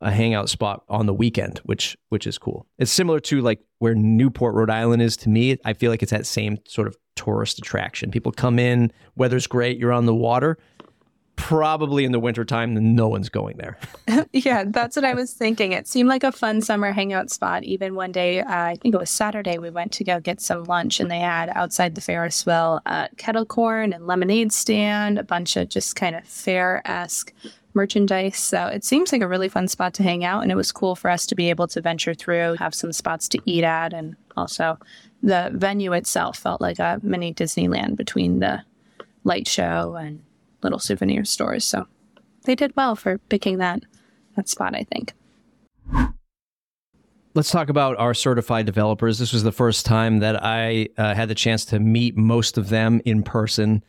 a 0.00 0.10
hangout 0.10 0.48
spot 0.48 0.84
on 0.88 1.06
the 1.06 1.14
weekend, 1.14 1.58
which 1.64 1.96
which 2.08 2.26
is 2.26 2.38
cool. 2.38 2.66
It's 2.78 2.90
similar 2.90 3.20
to 3.20 3.40
like 3.40 3.60
where 3.78 3.94
Newport, 3.94 4.54
Rhode 4.54 4.70
Island 4.70 5.02
is 5.02 5.16
to 5.18 5.28
me. 5.28 5.56
I 5.64 5.72
feel 5.72 5.90
like 5.90 6.02
it's 6.02 6.12
that 6.12 6.26
same 6.26 6.58
sort 6.66 6.88
of 6.88 6.96
tourist 7.16 7.58
attraction. 7.58 8.10
People 8.10 8.32
come 8.32 8.58
in, 8.58 8.92
weather's 9.16 9.46
great, 9.46 9.78
you're 9.78 9.92
on 9.92 10.06
the 10.06 10.14
water. 10.14 10.58
Probably 11.38 12.04
in 12.04 12.10
the 12.10 12.18
wintertime, 12.18 12.94
no 12.94 13.08
one's 13.08 13.28
going 13.28 13.56
there. 13.58 13.78
yeah, 14.32 14.64
that's 14.66 14.96
what 14.96 15.04
I 15.04 15.14
was 15.14 15.32
thinking. 15.32 15.72
It 15.72 15.86
seemed 15.86 16.08
like 16.08 16.24
a 16.24 16.32
fun 16.32 16.60
summer 16.60 16.90
hangout 16.90 17.30
spot. 17.30 17.62
Even 17.62 17.94
one 17.94 18.10
day, 18.10 18.40
uh, 18.40 18.46
I 18.48 18.76
think 18.76 18.94
it 18.94 18.98
was 18.98 19.08
Saturday, 19.08 19.56
we 19.56 19.70
went 19.70 19.92
to 19.92 20.04
go 20.04 20.18
get 20.18 20.40
some 20.40 20.64
lunch, 20.64 20.98
and 20.98 21.10
they 21.10 21.20
had 21.20 21.48
outside 21.54 21.94
the 21.94 22.00
Ferris 22.00 22.44
wheel 22.44 22.80
uh, 22.86 23.06
kettle 23.16 23.46
corn 23.46 23.92
and 23.92 24.06
lemonade 24.06 24.52
stand, 24.52 25.16
a 25.16 25.22
bunch 25.22 25.56
of 25.56 25.68
just 25.68 25.94
kind 25.94 26.16
of 26.16 26.24
fair 26.24 26.82
esque 26.84 27.32
merchandise. 27.72 28.36
So 28.36 28.66
it 28.66 28.84
seems 28.84 29.12
like 29.12 29.22
a 29.22 29.28
really 29.28 29.48
fun 29.48 29.68
spot 29.68 29.94
to 29.94 30.02
hang 30.02 30.24
out. 30.24 30.42
And 30.42 30.50
it 30.50 30.56
was 30.56 30.72
cool 30.72 30.96
for 30.96 31.08
us 31.08 31.24
to 31.26 31.36
be 31.36 31.50
able 31.50 31.68
to 31.68 31.80
venture 31.80 32.14
through, 32.14 32.56
have 32.58 32.74
some 32.74 32.92
spots 32.92 33.28
to 33.28 33.38
eat 33.44 33.62
at. 33.62 33.94
And 33.94 34.16
also, 34.36 34.76
the 35.22 35.50
venue 35.54 35.92
itself 35.92 36.36
felt 36.36 36.60
like 36.60 36.80
a 36.80 36.98
mini 37.02 37.32
Disneyland 37.32 37.96
between 37.96 38.40
the 38.40 38.62
light 39.22 39.46
show 39.46 39.94
and 39.94 40.20
little 40.62 40.78
souvenir 40.78 41.24
stores. 41.24 41.64
So 41.64 41.86
they 42.44 42.54
did 42.54 42.74
well 42.76 42.96
for 42.96 43.18
picking 43.18 43.58
that, 43.58 43.82
that 44.36 44.48
spot, 44.48 44.74
I 44.74 44.84
think. 44.84 45.12
Let's 47.34 47.50
talk 47.50 47.68
about 47.68 47.98
our 47.98 48.14
certified 48.14 48.66
developers. 48.66 49.18
This 49.18 49.32
was 49.32 49.42
the 49.44 49.52
first 49.52 49.86
time 49.86 50.20
that 50.20 50.42
I 50.42 50.88
uh, 50.96 51.14
had 51.14 51.28
the 51.28 51.34
chance 51.34 51.64
to 51.66 51.78
meet 51.78 52.16
most 52.16 52.58
of 52.58 52.68
them 52.68 53.00
in 53.04 53.22
person 53.22 53.82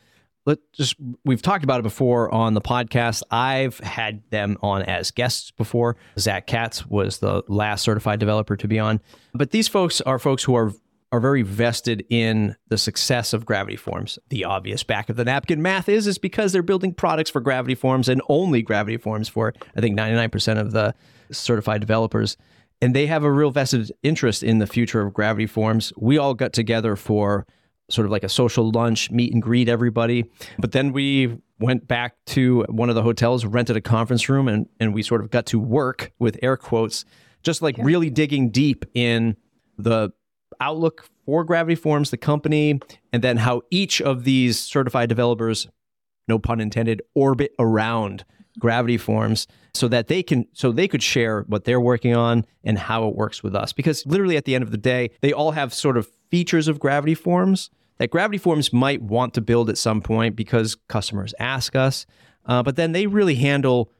let 0.46 0.58
just 0.72 0.96
we've 1.24 1.42
talked 1.42 1.64
about 1.64 1.80
it 1.80 1.82
before 1.82 2.32
on 2.32 2.54
the 2.54 2.60
podcast. 2.60 3.22
I've 3.30 3.78
had 3.80 4.22
them 4.30 4.56
on 4.62 4.82
as 4.82 5.10
guests 5.10 5.50
before. 5.50 5.96
Zack 6.18 6.46
Katz 6.46 6.86
was 6.86 7.18
the 7.18 7.42
last 7.48 7.82
certified 7.82 8.20
developer 8.20 8.56
to 8.56 8.68
be 8.68 8.78
on. 8.78 9.00
But 9.34 9.50
these 9.50 9.68
folks 9.68 10.00
are 10.00 10.18
folks 10.18 10.42
who 10.42 10.56
are 10.56 10.72
are 11.12 11.20
very 11.20 11.42
vested 11.42 12.04
in 12.08 12.56
the 12.68 12.78
success 12.78 13.32
of 13.32 13.44
Gravity 13.44 13.76
Forms. 13.76 14.18
The 14.28 14.44
obvious 14.44 14.84
back 14.84 15.08
of 15.08 15.16
the 15.16 15.24
napkin 15.24 15.60
math 15.60 15.88
is 15.88 16.06
is 16.06 16.18
because 16.18 16.52
they're 16.52 16.62
building 16.62 16.94
products 16.94 17.30
for 17.30 17.40
Gravity 17.40 17.74
Forms 17.74 18.08
and 18.08 18.22
only 18.28 18.62
Gravity 18.62 18.96
Forms 18.96 19.28
for 19.28 19.52
I 19.76 19.80
think 19.80 19.98
99% 19.98 20.60
of 20.60 20.72
the 20.72 20.94
certified 21.32 21.80
developers. 21.80 22.36
And 22.80 22.94
they 22.94 23.06
have 23.06 23.24
a 23.24 23.30
real 23.30 23.50
vested 23.50 23.92
interest 24.02 24.42
in 24.42 24.58
the 24.58 24.66
future 24.66 25.02
of 25.02 25.12
Gravity 25.12 25.46
Forms. 25.46 25.92
We 25.96 26.16
all 26.16 26.34
got 26.34 26.52
together 26.52 26.96
for 26.96 27.46
sort 27.90 28.06
of 28.06 28.12
like 28.12 28.24
a 28.24 28.28
social 28.28 28.70
lunch, 28.70 29.10
meet 29.10 29.32
and 29.32 29.42
greet 29.42 29.68
everybody. 29.68 30.24
But 30.58 30.72
then 30.72 30.92
we 30.92 31.36
went 31.58 31.86
back 31.86 32.14
to 32.26 32.64
one 32.68 32.88
of 32.88 32.94
the 32.94 33.02
hotels, 33.02 33.44
rented 33.44 33.76
a 33.76 33.80
conference 33.80 34.28
room, 34.28 34.48
and, 34.48 34.66
and 34.78 34.94
we 34.94 35.02
sort 35.02 35.20
of 35.20 35.30
got 35.30 35.46
to 35.46 35.58
work 35.58 36.12
with 36.18 36.38
air 36.42 36.56
quotes, 36.56 37.04
just 37.42 37.60
like 37.62 37.76
really 37.78 38.08
digging 38.08 38.50
deep 38.50 38.84
in 38.94 39.36
the 39.76 40.10
outlook 40.60 41.08
for 41.24 41.44
Gravity 41.44 41.74
Forms, 41.74 42.10
the 42.10 42.16
company, 42.16 42.80
and 43.12 43.22
then 43.22 43.38
how 43.38 43.62
each 43.70 44.00
of 44.00 44.24
these 44.24 44.58
certified 44.58 45.08
developers, 45.08 45.68
no 46.28 46.38
pun 46.38 46.60
intended, 46.60 47.02
orbit 47.14 47.52
around 47.58 48.24
Gravity 48.58 48.96
Forms 48.96 49.46
so 49.74 49.86
that 49.88 50.08
they 50.08 50.22
can 50.22 50.46
so 50.52 50.72
they 50.72 50.88
could 50.88 51.02
share 51.02 51.42
what 51.42 51.64
they're 51.64 51.80
working 51.80 52.16
on 52.16 52.44
and 52.64 52.78
how 52.78 53.06
it 53.08 53.14
works 53.14 53.42
with 53.42 53.54
us 53.54 53.72
because 53.72 54.04
literally 54.04 54.36
at 54.36 54.44
the 54.44 54.56
end 54.56 54.64
of 54.64 54.72
the 54.72 54.76
day 54.76 55.10
they 55.20 55.32
all 55.32 55.52
have 55.52 55.72
sort 55.72 55.96
of 55.96 56.10
features 56.28 56.66
of 56.66 56.80
gravity 56.80 57.14
forms 57.14 57.70
that 58.00 58.08
Gravity 58.08 58.38
Forms 58.38 58.72
might 58.72 59.02
want 59.02 59.34
to 59.34 59.42
build 59.42 59.68
at 59.68 59.76
some 59.76 60.00
point 60.00 60.34
because 60.34 60.74
customers 60.88 61.34
ask 61.38 61.76
us. 61.76 62.06
Uh, 62.46 62.62
but 62.62 62.76
then 62.76 62.92
they 62.92 63.06
really 63.06 63.34
handle 63.34 63.92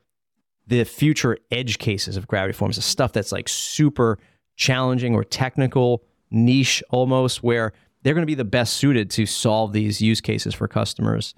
the 0.67 0.85
future 0.85 1.37
edge 1.51 1.79
cases 1.79 2.17
of 2.17 2.27
Gravity 2.27 2.55
Forms, 2.55 2.77
the 2.77 2.83
stuff 2.83 3.13
that's 3.13 3.31
like 3.31 3.47
super 3.47 4.19
challenging 4.57 5.15
or 5.15 5.23
technical, 5.23 6.03
niche 6.31 6.83
almost, 6.91 7.43
where 7.43 7.73
they're 8.03 8.15
going 8.15 8.23
to 8.23 8.27
be 8.27 8.35
the 8.35 8.45
best 8.45 8.75
suited 8.75 9.11
to 9.11 9.27
solve 9.27 9.73
these 9.73 10.01
use 10.01 10.21
cases 10.21 10.55
for 10.55 10.69
customers. 10.69 11.35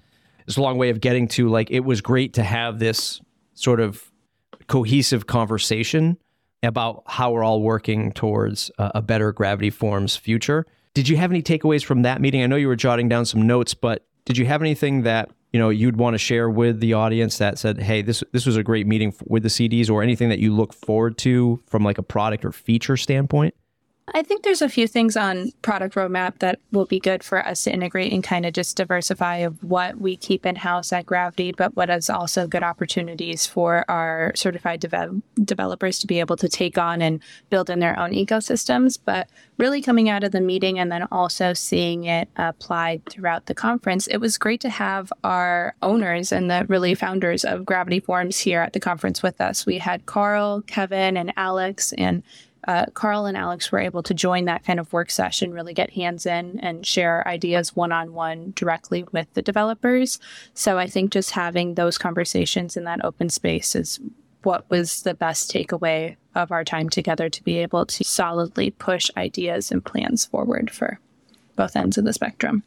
It's 0.47 0.57
a 0.57 0.61
long 0.61 0.77
way 0.77 0.89
of 0.89 1.01
getting 1.01 1.27
to 1.29 1.49
like, 1.49 1.71
it 1.71 1.81
was 1.81 2.01
great 2.01 2.33
to 2.33 2.43
have 2.43 2.79
this 2.79 3.21
sort 3.53 3.79
of 3.79 4.11
cohesive 4.67 5.27
conversation 5.27 6.17
about 6.61 7.03
how 7.07 7.31
we're 7.31 7.43
all 7.43 7.61
working 7.61 8.11
towards 8.13 8.71
a, 8.77 9.01
better 9.01 9.31
Gravity 9.31 9.69
Forms 9.69 10.15
future. 10.15 10.65
Did 10.93 11.09
you 11.09 11.17
have 11.17 11.31
any 11.31 11.41
takeaways 11.41 11.83
from 11.83 12.03
that 12.03 12.21
meeting? 12.21 12.41
I 12.43 12.47
know 12.47 12.55
you 12.55 12.67
were 12.67 12.75
jotting 12.75 13.09
down 13.09 13.25
some 13.25 13.45
notes, 13.45 13.73
but 13.73 14.05
did 14.25 14.37
you 14.37 14.45
have 14.45 14.61
anything 14.61 15.03
that 15.03 15.29
you 15.51 15.59
know 15.59 15.69
you'd 15.69 15.97
want 15.97 16.13
to 16.13 16.17
share 16.17 16.49
with 16.49 16.79
the 16.79 16.93
audience 16.93 17.37
that 17.37 17.59
said, 17.59 17.79
"Hey, 17.79 18.01
this 18.01 18.23
this 18.31 18.45
was 18.45 18.55
a 18.57 18.63
great 18.63 18.87
meeting 18.87 19.13
with 19.25 19.43
the 19.43 19.49
CDs," 19.49 19.89
or 19.89 20.01
anything 20.01 20.29
that 20.29 20.39
you 20.39 20.53
look 20.53 20.73
forward 20.73 21.17
to 21.19 21.61
from 21.67 21.83
like 21.83 21.97
a 21.97 22.03
product 22.03 22.45
or 22.45 22.51
feature 22.51 22.97
standpoint? 22.97 23.53
I 24.09 24.21
think 24.21 24.43
there's 24.43 24.61
a 24.61 24.67
few 24.67 24.85
things 24.85 25.15
on 25.15 25.51
product 25.61 25.95
roadmap 25.95 26.39
that 26.39 26.59
will 26.73 26.85
be 26.85 26.99
good 26.99 27.23
for 27.23 27.45
us 27.45 27.63
to 27.63 27.71
integrate 27.71 28.11
and 28.11 28.21
kind 28.21 28.45
of 28.45 28.51
just 28.51 28.75
diversify 28.75 29.37
of 29.37 29.63
what 29.63 29.97
we 29.97 30.17
keep 30.17 30.45
in 30.45 30.57
house 30.57 30.91
at 30.91 31.05
Gravity, 31.05 31.53
but 31.53 31.77
what 31.77 31.89
is 31.89 32.09
also 32.09 32.45
good 32.45 32.63
opportunities 32.63 33.47
for 33.47 33.85
our 33.89 34.33
certified 34.35 34.81
de- 34.81 35.21
developers 35.41 35.99
to 35.99 36.07
be 36.07 36.19
able 36.19 36.35
to 36.35 36.49
take 36.49 36.77
on 36.77 37.01
and 37.01 37.21
build 37.49 37.69
in 37.69 37.79
their 37.79 37.97
own 37.97 38.11
ecosystems. 38.11 38.99
But 39.03 39.29
really 39.57 39.81
coming 39.81 40.09
out 40.09 40.25
of 40.25 40.33
the 40.33 40.41
meeting 40.41 40.79
and 40.79 40.91
then 40.91 41.07
also 41.09 41.53
seeing 41.53 42.03
it 42.03 42.27
applied 42.35 43.05
throughout 43.05 43.45
the 43.45 43.55
conference, 43.55 44.07
it 44.07 44.17
was 44.17 44.37
great 44.37 44.59
to 44.61 44.69
have 44.69 45.13
our 45.23 45.75
owners 45.81 46.33
and 46.33 46.51
the 46.51 46.65
really 46.67 46.93
founders 46.93 47.45
of 47.45 47.65
Gravity 47.65 48.01
Forms 48.01 48.39
here 48.39 48.59
at 48.59 48.73
the 48.73 48.81
conference 48.81 49.23
with 49.23 49.39
us. 49.39 49.65
We 49.65 49.77
had 49.77 50.05
Carl, 50.05 50.61
Kevin, 50.61 51.15
and 51.15 51.31
Alex, 51.37 51.93
and 51.93 52.21
uh, 52.67 52.85
Carl 52.93 53.25
and 53.25 53.37
Alex 53.37 53.71
were 53.71 53.79
able 53.79 54.03
to 54.03 54.13
join 54.13 54.45
that 54.45 54.63
kind 54.63 54.79
of 54.79 54.91
work 54.93 55.09
session, 55.11 55.53
really 55.53 55.73
get 55.73 55.91
hands 55.91 56.25
in 56.25 56.59
and 56.59 56.85
share 56.85 57.27
ideas 57.27 57.75
one 57.75 57.91
on 57.91 58.13
one 58.13 58.53
directly 58.55 59.05
with 59.11 59.33
the 59.33 59.41
developers. 59.41 60.19
So 60.53 60.77
I 60.77 60.87
think 60.87 61.11
just 61.11 61.31
having 61.31 61.75
those 61.75 61.97
conversations 61.97 62.77
in 62.77 62.83
that 62.85 63.03
open 63.03 63.29
space 63.29 63.75
is 63.75 63.99
what 64.43 64.69
was 64.69 65.03
the 65.03 65.13
best 65.13 65.51
takeaway 65.51 66.15
of 66.35 66.51
our 66.51 66.63
time 66.63 66.89
together 66.89 67.29
to 67.29 67.43
be 67.43 67.57
able 67.59 67.85
to 67.85 68.03
solidly 68.03 68.71
push 68.71 69.09
ideas 69.17 69.71
and 69.71 69.83
plans 69.83 70.25
forward 70.25 70.71
for 70.71 70.99
both 71.55 71.75
ends 71.75 71.97
of 71.97 72.05
the 72.05 72.13
spectrum. 72.13 72.63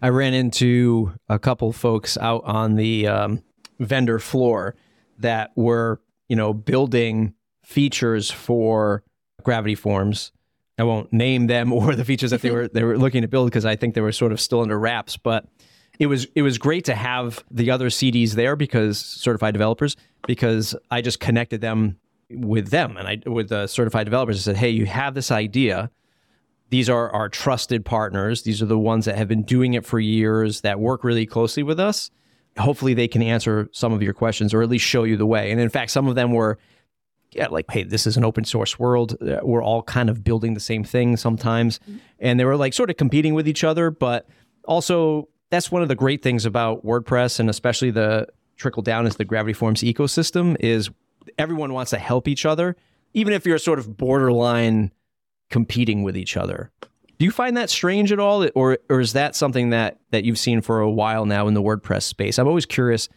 I 0.00 0.08
ran 0.10 0.32
into 0.32 1.12
a 1.28 1.38
couple 1.38 1.72
folks 1.72 2.16
out 2.18 2.44
on 2.44 2.76
the 2.76 3.08
um, 3.08 3.42
vendor 3.80 4.18
floor 4.18 4.76
that 5.18 5.50
were, 5.56 6.00
you 6.28 6.36
know, 6.36 6.52
building 6.52 7.34
features 7.64 8.30
for 8.30 9.02
Gravity 9.42 9.74
Forms. 9.74 10.32
I 10.78 10.84
won't 10.84 11.12
name 11.12 11.46
them 11.48 11.72
or 11.72 11.94
the 11.94 12.04
features 12.04 12.30
that 12.30 12.42
they 12.42 12.50
were 12.50 12.68
they 12.68 12.84
were 12.84 12.98
looking 12.98 13.22
to 13.22 13.28
build 13.28 13.50
because 13.50 13.64
I 13.64 13.76
think 13.76 13.94
they 13.94 14.00
were 14.00 14.12
sort 14.12 14.32
of 14.32 14.40
still 14.40 14.60
under 14.60 14.78
wraps. 14.78 15.16
But 15.16 15.46
it 15.98 16.06
was 16.06 16.26
it 16.34 16.42
was 16.42 16.58
great 16.58 16.84
to 16.86 16.94
have 16.94 17.44
the 17.50 17.70
other 17.70 17.88
CDs 17.88 18.32
there 18.32 18.56
because 18.56 18.98
certified 18.98 19.54
developers 19.54 19.96
because 20.26 20.76
I 20.90 21.00
just 21.00 21.20
connected 21.20 21.60
them 21.60 21.98
with 22.30 22.70
them 22.70 22.96
and 22.96 23.08
I 23.08 23.28
with 23.28 23.48
the 23.48 23.66
certified 23.66 24.04
developers. 24.04 24.38
I 24.38 24.40
said, 24.40 24.56
hey, 24.56 24.70
you 24.70 24.86
have 24.86 25.14
this 25.14 25.30
idea. 25.30 25.90
These 26.70 26.90
are 26.90 27.10
our 27.10 27.28
trusted 27.28 27.84
partners. 27.84 28.42
These 28.42 28.60
are 28.60 28.66
the 28.66 28.78
ones 28.78 29.06
that 29.06 29.16
have 29.16 29.28
been 29.28 29.42
doing 29.42 29.74
it 29.74 29.86
for 29.86 29.98
years 29.98 30.60
that 30.60 30.78
work 30.78 31.02
really 31.02 31.24
closely 31.24 31.62
with 31.62 31.80
us. 31.80 32.10
Hopefully, 32.58 32.92
they 32.92 33.08
can 33.08 33.22
answer 33.22 33.68
some 33.72 33.92
of 33.92 34.02
your 34.02 34.12
questions 34.12 34.52
or 34.52 34.62
at 34.62 34.68
least 34.68 34.84
show 34.84 35.04
you 35.04 35.16
the 35.16 35.26
way. 35.26 35.50
And 35.50 35.60
in 35.60 35.70
fact, 35.70 35.90
some 35.90 36.08
of 36.08 36.14
them 36.14 36.32
were 36.32 36.58
yeah, 37.32 37.48
like, 37.48 37.66
hey, 37.70 37.82
this 37.82 38.06
is 38.06 38.16
an 38.16 38.24
open 38.24 38.44
source 38.44 38.78
world. 38.78 39.16
Uh, 39.20 39.40
We're 39.42 39.62
all 39.62 39.82
kind 39.82 40.08
of 40.08 40.24
building 40.24 40.54
the 40.54 40.60
same 40.60 40.84
thing 40.84 41.16
sometimes. 41.16 41.78
And 42.18 42.40
they 42.40 42.44
were 42.44 42.56
like 42.56 42.72
sort 42.72 42.90
of 42.90 42.96
competing 42.96 43.34
with 43.34 43.46
each 43.46 43.64
other. 43.64 43.90
But 43.90 44.26
also, 44.64 45.28
that's 45.50 45.70
one 45.70 45.82
of 45.82 45.88
the 45.88 45.94
great 45.94 46.22
things 46.22 46.46
about 46.46 46.84
WordPress 46.84 47.40
and 47.40 47.50
especially 47.50 47.90
the 47.90 48.28
trickle 48.56 48.82
down 48.82 49.06
is 49.06 49.16
the 49.16 49.24
Gravity 49.24 49.52
Forms 49.52 49.82
ecosystem 49.82 50.56
is 50.60 50.90
everyone 51.38 51.72
wants 51.72 51.90
to 51.90 51.98
help 51.98 52.28
each 52.28 52.44
other, 52.44 52.76
even 53.14 53.32
if 53.32 53.46
you're 53.46 53.58
sort 53.58 53.78
of 53.78 53.96
borderline 53.96 54.92
competing 55.50 56.02
with 56.02 56.16
each 56.16 56.36
other. 56.36 56.70
Do 57.18 57.24
you 57.24 57.30
find 57.30 57.56
that 57.56 57.68
strange 57.68 58.12
at 58.12 58.20
all, 58.20 58.48
or 58.54 58.78
or 58.88 59.00
is 59.00 59.12
that 59.14 59.34
something 59.34 59.70
that 59.70 59.98
that 60.12 60.24
you've 60.24 60.38
seen 60.38 60.60
for 60.60 60.80
a 60.80 60.90
while 60.90 61.26
now 61.26 61.48
in 61.48 61.54
the 61.54 61.62
WordPress 61.62 62.02
space? 62.02 62.38
I'm 62.38 62.46
always 62.46 62.66
curious. 62.66 63.08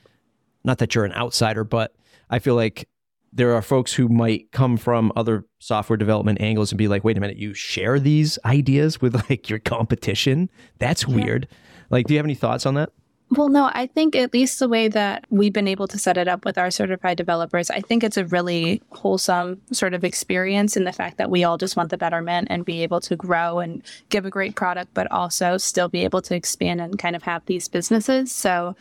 Not 0.63 0.80
that 0.80 0.95
you're 0.95 1.06
an 1.06 1.13
outsider, 1.13 1.63
but 1.63 1.93
I 2.30 2.39
feel 2.39 2.56
like 2.56 2.88
there 3.33 3.53
are 3.53 3.61
folks 3.61 3.93
who 3.93 4.09
might 4.09 4.51
come 4.51 4.77
from 4.77 5.11
other 5.15 5.45
software 5.59 5.97
development 5.97 6.41
angles 6.41 6.71
and 6.71 6.77
be 6.77 6.87
like, 6.87 7.03
"Wait 7.03 7.17
a 7.17 7.21
minute, 7.21 7.37
you 7.37 7.53
share 7.53 7.99
these 7.99 8.37
ideas 8.45 9.01
with 9.01 9.15
like 9.29 9.49
your 9.49 9.59
competition? 9.59 10.49
That's 10.79 11.07
weird." 11.07 11.47
Like, 11.89 12.07
do 12.07 12.13
you 12.13 12.17
have 12.17 12.25
any 12.25 12.35
thoughts 12.35 12.65
on 12.65 12.75
that? 12.75 12.91
Well, 13.33 13.47
no, 13.47 13.71
I 13.73 13.87
think 13.87 14.13
at 14.17 14.33
least 14.33 14.59
the 14.59 14.67
way 14.67 14.89
that 14.89 15.25
we've 15.29 15.53
been 15.53 15.67
able 15.67 15.87
to 15.87 15.97
set 15.97 16.17
it 16.17 16.27
up 16.27 16.43
with 16.43 16.57
our 16.57 16.69
certified 16.69 17.15
developers, 17.15 17.69
I 17.69 17.79
think 17.79 18.03
it's 18.03 18.17
a 18.17 18.25
really 18.25 18.81
wholesome 18.89 19.61
sort 19.71 19.93
of 19.93 20.03
experience 20.03 20.75
in 20.75 20.83
the 20.83 20.91
fact 20.91 21.17
that 21.17 21.29
we 21.29 21.45
all 21.45 21.57
just 21.57 21.77
want 21.77 21.91
the 21.91 21.97
betterment 21.97 22.49
and 22.51 22.65
be 22.65 22.83
able 22.83 22.99
to 22.99 23.15
grow 23.15 23.59
and 23.59 23.83
give 24.09 24.25
a 24.25 24.29
great 24.29 24.57
product, 24.57 24.93
but 24.93 25.09
also 25.13 25.57
still 25.57 25.87
be 25.87 26.03
able 26.03 26.21
to 26.23 26.35
expand 26.35 26.81
and 26.81 26.99
kind 26.99 27.15
of 27.15 27.23
have 27.23 27.45
these 27.45 27.69
businesses. 27.69 28.33
So 28.33 28.75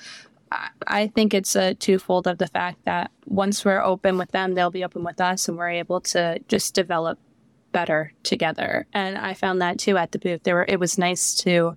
I- 0.86 1.06
think 1.14 1.34
it's 1.34 1.54
a 1.54 1.74
twofold 1.74 2.26
of 2.26 2.38
the 2.38 2.46
fact 2.46 2.84
that 2.84 3.10
once 3.26 3.64
we're 3.64 3.82
open 3.82 4.18
with 4.18 4.32
them, 4.32 4.54
they'll 4.54 4.70
be 4.70 4.84
open 4.84 5.04
with 5.04 5.20
us 5.20 5.48
and 5.48 5.56
we're 5.56 5.70
able 5.70 6.00
to 6.00 6.40
just 6.48 6.74
develop 6.74 7.18
better 7.72 8.12
together. 8.22 8.86
And 8.92 9.16
I 9.16 9.34
found 9.34 9.62
that 9.62 9.78
too 9.78 9.96
at 9.96 10.12
the 10.12 10.18
booth. 10.18 10.42
There 10.42 10.56
were 10.56 10.66
it 10.68 10.80
was 10.80 10.98
nice 10.98 11.34
to 11.42 11.76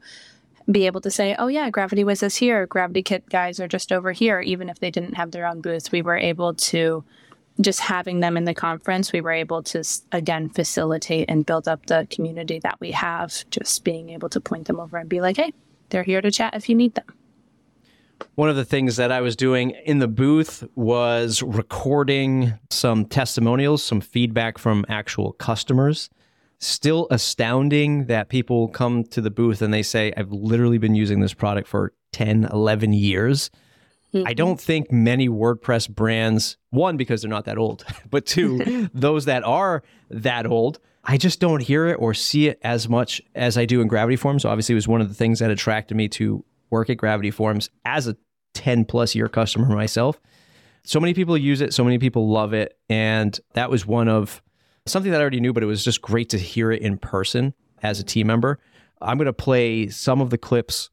be 0.72 0.86
able 0.86 1.02
to 1.02 1.12
say, 1.12 1.36
oh, 1.38 1.48
yeah, 1.48 1.70
Gravity 1.70 2.04
Wiz 2.04 2.24
is 2.24 2.36
here. 2.36 2.66
Gravity 2.66 3.04
Kit 3.04 3.28
guys 3.30 3.60
are 3.60 3.68
just 3.68 3.92
over 3.92 4.12
here. 4.12 4.40
Even 4.40 4.70
if 4.70 4.80
they 4.80 4.90
didn't 4.92 5.16
have 5.16 5.32
their 5.32 5.46
own 5.46 5.62
booth, 5.62 5.92
we 5.92 6.02
were 6.02 6.18
able 6.18 6.54
to 6.54 7.04
just 7.62 7.82
having 7.82 8.20
them 8.20 8.36
in 8.36 8.46
the 8.46 8.54
conference, 8.54 9.14
we 9.14 9.22
were 9.22 9.32
able 9.32 9.62
to 9.62 9.84
again 10.12 10.50
facilitate 10.50 11.30
and 11.30 11.46
build 11.46 11.68
up 11.68 11.86
the 11.86 12.08
community 12.10 12.60
that 12.60 12.80
we 12.80 12.92
have. 12.92 13.48
Just 13.52 13.84
being 13.84 14.10
able 14.10 14.30
to 14.30 14.40
point 14.40 14.68
them 14.68 14.80
over 14.80 14.98
and 14.98 15.10
be 15.10 15.22
like, 15.22 15.38
hey, 15.38 15.54
they're 15.90 16.04
here 16.04 16.22
to 16.22 16.32
chat 16.32 16.56
if 16.56 16.68
you 16.68 16.76
need 16.76 16.96
them. 16.96 17.06
One 18.36 18.50
of 18.50 18.56
the 18.56 18.66
things 18.66 18.96
that 18.98 19.12
I 19.12 19.22
was 19.22 19.36
doing 19.36 19.72
in 19.86 20.00
the 20.00 20.08
booth 20.08 20.64
was 20.76 21.42
recording 21.44 22.54
some 22.70 23.06
testimonials, 23.06 23.84
some 23.84 24.02
feedback 24.02 24.58
from 24.58 24.86
actual 24.90 25.34
customers. 25.34 26.10
Still 26.60 27.08
astounding 27.12 28.06
that 28.06 28.30
people 28.30 28.70
come 28.70 29.04
to 29.06 29.22
the 29.22 29.30
booth 29.30 29.62
and 29.62 29.74
they 29.74 29.84
say, 29.84 30.14
I've 30.16 30.32
literally 30.32 30.78
been 30.78 30.96
using 30.96 31.20
this 31.20 31.34
product 31.34 31.68
for 31.68 31.94
10, 32.14 32.46
11 32.46 32.94
years. 32.94 33.52
I 34.14 34.18
mm-hmm. 34.18 34.34
don't 34.36 34.62
think 34.62 34.92
many 34.92 35.28
WordPress 35.28 35.90
brands, 35.90 36.58
one, 36.70 36.98
because 36.98 37.22
they're 37.22 37.30
not 37.30 37.46
that 37.46 37.58
old, 37.58 37.84
but 38.10 38.26
two, 38.26 38.90
those 38.94 39.26
that 39.26 39.44
are 39.44 39.84
that 40.10 40.46
old, 40.46 40.80
I 41.04 41.18
just 41.18 41.40
don't 41.40 41.62
hear 41.62 41.88
it 41.88 41.96
or 41.96 42.14
see 42.14 42.48
it 42.48 42.60
as 42.64 42.88
much 42.88 43.22
as 43.36 43.58
I 43.58 43.66
do 43.66 43.82
in 43.82 43.88
Gravity 43.88 44.16
Forms. 44.16 44.46
Obviously, 44.46 44.74
it 44.74 44.76
was 44.78 44.88
one 44.88 45.02
of 45.02 45.10
the 45.10 45.16
things 45.16 45.40
that 45.40 45.52
attracted 45.52 45.98
me 45.98 46.08
to 46.10 46.46
work 46.74 46.90
at 46.90 46.98
Gravity 46.98 47.32
Forms 47.32 47.70
as 47.86 48.08
a 48.08 48.18
10 48.56 48.84
plus 48.86 49.16
year 49.16 49.30
customer 49.30 49.74
myself. 49.74 50.20
So 50.84 51.00
many 51.00 51.14
people 51.14 51.38
use 51.38 51.62
it, 51.62 51.74
so 51.74 51.84
many 51.84 51.98
people 51.98 52.30
love 52.30 52.54
it. 52.54 52.78
And 52.90 53.40
that 53.54 53.70
was 53.70 53.86
one 53.86 54.10
of 54.10 54.42
something 54.86 55.12
that 55.12 55.20
I 55.20 55.22
already 55.22 55.40
knew, 55.40 55.54
but 55.54 55.64
it 55.64 55.68
was 55.68 55.84
just 55.84 56.02
great 56.02 56.30
to 56.30 56.38
hear 56.38 56.72
it 56.72 56.82
in 56.82 56.98
person 56.98 57.54
as 57.84 58.00
a 58.00 58.04
team 58.04 58.28
member. 58.28 58.60
I'm 59.02 59.18
going 59.18 59.28
to 59.28 59.34
play 59.34 59.88
some 59.88 60.20
of 60.20 60.30
the 60.30 60.38
clips 60.38 60.90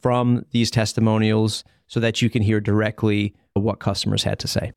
from 0.00 0.44
these 0.50 0.70
testimonials 0.70 1.62
so 1.86 2.00
that 2.00 2.20
you 2.20 2.30
can 2.30 2.42
hear 2.42 2.60
directly 2.60 3.34
what 3.54 3.80
customers 3.80 4.22
had 4.22 4.38
to 4.40 4.48
say. 4.48 4.72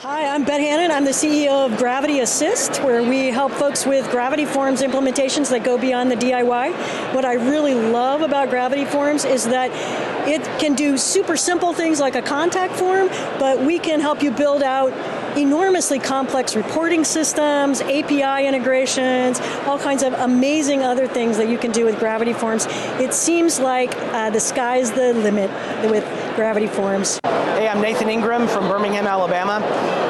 Hi, 0.00 0.26
I'm 0.26 0.44
Bet 0.44 0.60
Hannon. 0.60 0.90
I'm 0.90 1.06
the 1.06 1.10
CEO 1.10 1.64
of 1.64 1.78
Gravity 1.78 2.20
Assist, 2.20 2.82
where 2.82 3.02
we 3.02 3.28
help 3.28 3.50
folks 3.52 3.86
with 3.86 4.10
Gravity 4.10 4.44
Forms 4.44 4.82
implementations 4.82 5.48
that 5.48 5.64
go 5.64 5.78
beyond 5.78 6.10
the 6.10 6.16
DIY. 6.16 7.14
What 7.14 7.24
I 7.24 7.32
really 7.32 7.72
love 7.72 8.20
about 8.20 8.50
Gravity 8.50 8.84
Forms 8.84 9.24
is 9.24 9.46
that 9.46 9.70
it 10.28 10.42
can 10.60 10.74
do 10.74 10.98
super 10.98 11.34
simple 11.34 11.72
things 11.72 11.98
like 11.98 12.14
a 12.14 12.20
contact 12.20 12.74
form, 12.74 13.08
but 13.38 13.62
we 13.62 13.78
can 13.78 14.00
help 14.00 14.22
you 14.22 14.30
build 14.30 14.62
out 14.62 14.92
enormously 15.36 15.98
complex 15.98 16.56
reporting 16.56 17.04
systems, 17.04 17.80
API 17.82 18.46
integrations, 18.46 19.40
all 19.66 19.78
kinds 19.78 20.02
of 20.02 20.12
amazing 20.14 20.82
other 20.82 21.06
things 21.06 21.36
that 21.36 21.48
you 21.48 21.58
can 21.58 21.70
do 21.72 21.84
with 21.84 21.98
Gravity 21.98 22.32
Forms. 22.32 22.66
It 22.98 23.12
seems 23.12 23.60
like 23.60 23.94
uh, 23.96 24.30
the 24.30 24.40
sky's 24.40 24.90
the 24.92 25.12
limit 25.14 25.50
with 25.90 26.04
Gravity 26.36 26.66
Forms. 26.66 27.20
Hey, 27.24 27.68
I'm 27.68 27.80
Nathan 27.80 28.08
Ingram 28.08 28.48
from 28.48 28.68
Birmingham, 28.68 29.06
Alabama. 29.06 29.64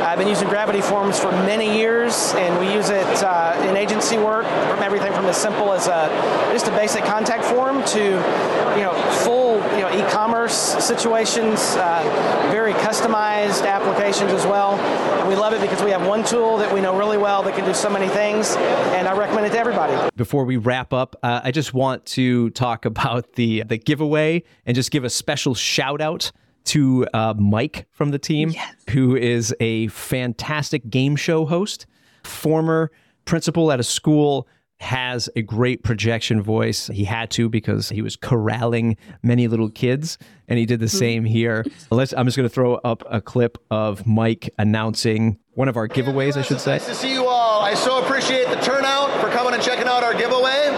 I've 0.07 0.19
been 0.19 0.29
using 0.29 0.49
Gravity 0.49 0.81
Forms 0.81 1.19
for 1.19 1.31
many 1.33 1.77
years, 1.77 2.33
and 2.37 2.59
we 2.59 2.73
use 2.73 2.91
it 2.91 3.07
uh, 3.23 3.57
in 3.69 3.77
agency 3.77 4.17
work, 4.19 4.47
from 4.47 4.83
everything 4.83 5.13
from 5.13 5.27
as 5.27 5.37
simple 5.37 5.73
as 5.73 5.89
a 5.89 6.09
just 6.53 6.69
a 6.69 6.71
basic 6.71 7.05
contact 7.05 7.45
form 7.45 7.85
to 7.85 8.01
you 8.01 8.83
know 8.83 8.95
full 9.25 9.56
e-commerce 9.99 10.55
situations, 10.85 11.77
uh, 11.77 12.49
very 12.51 12.73
customized 12.75 13.67
applications 13.67 14.33
as 14.33 14.45
well. 14.45 14.73
And 15.21 15.29
we 15.29 15.35
love 15.35 15.53
it 15.53 15.61
because 15.61 15.83
we 15.83 15.91
have 15.91 16.07
one 16.07 16.25
tool 16.25 16.57
that 16.59 16.73
we 16.73 16.81
know 16.81 16.97
really 16.97 17.19
well 17.19 17.43
that 17.43 17.55
can 17.55 17.65
do 17.65 17.75
so 17.75 17.89
many 17.91 18.09
things, 18.09 18.57
and 18.57 19.09
I 19.09 19.17
recommend 19.17 19.47
it 19.47 19.51
to 19.51 19.59
everybody. 19.59 20.11
Before 20.17 20.45
we 20.45 20.57
wrap 20.57 20.93
up, 20.93 21.17
uh, 21.23 21.41
I 21.43 21.51
just 21.51 21.75
want 21.75 22.05
to 22.07 22.51
talk 22.51 22.85
about 22.85 23.33
the 23.35 23.63
the 23.65 23.79
giveaway 23.79 24.43
and 24.67 24.75
just 24.75 24.91
give 24.91 25.05
a 25.05 25.11
special 25.11 25.55
shout 25.55 26.01
out 26.01 26.31
to 26.67 27.07
uh, 27.15 27.35
Mike 27.39 27.87
from 27.91 28.11
the 28.11 28.19
team, 28.19 28.53
who 28.91 29.17
is 29.17 29.55
a 29.61 29.87
fantastic 29.89 30.91
game 30.91 31.17
show 31.17 31.47
host, 31.47 31.87
former 32.25 32.91
principal 33.25 33.73
at 33.73 33.81
a 33.81 33.85
school, 33.85 34.49
has 34.81 35.29
a 35.35 35.43
great 35.43 35.83
projection 35.83 36.43
voice. 36.43 36.89
He 36.89 37.05
had 37.05 37.31
to 37.33 37.49
because 37.49 37.89
he 37.89 38.03
was 38.03 38.17
corralling 38.17 38.97
many 39.23 39.49
little 39.49 39.71
kids, 39.71 40.19
and 40.49 40.59
he 40.59 40.67
did 40.67 40.81
the 40.81 40.87
mm-hmm. 40.87 40.99
same 40.99 41.25
here. 41.25 41.65
Let's. 41.91 42.13
I'm 42.13 42.27
just 42.27 42.37
going 42.37 42.49
to 42.49 42.55
throw 42.55 42.75
up 42.77 43.03
a 43.11 43.21
clip 43.21 43.59
of 43.71 44.07
Mike 44.07 44.51
announcing 44.59 45.39
one 45.55 45.69
of 45.69 45.77
our 45.77 45.89
giveaways, 45.89 46.37
I 46.37 46.43
should 46.43 46.61
say. 46.61 46.73
Nice 46.73 46.87
to 46.87 46.95
see 46.95 47.13
you 47.13 47.27
all. 47.27 47.63
I 47.63 47.75
so 47.75 48.03
appreciate 48.03 48.49
the 48.49 48.57
turnout 48.57 49.11
for 49.21 49.31
coming 49.31 49.55
and 49.55 49.63
checking 49.63 49.87
out 49.87 50.05
our 50.05 50.13
giveaway. 50.13 50.71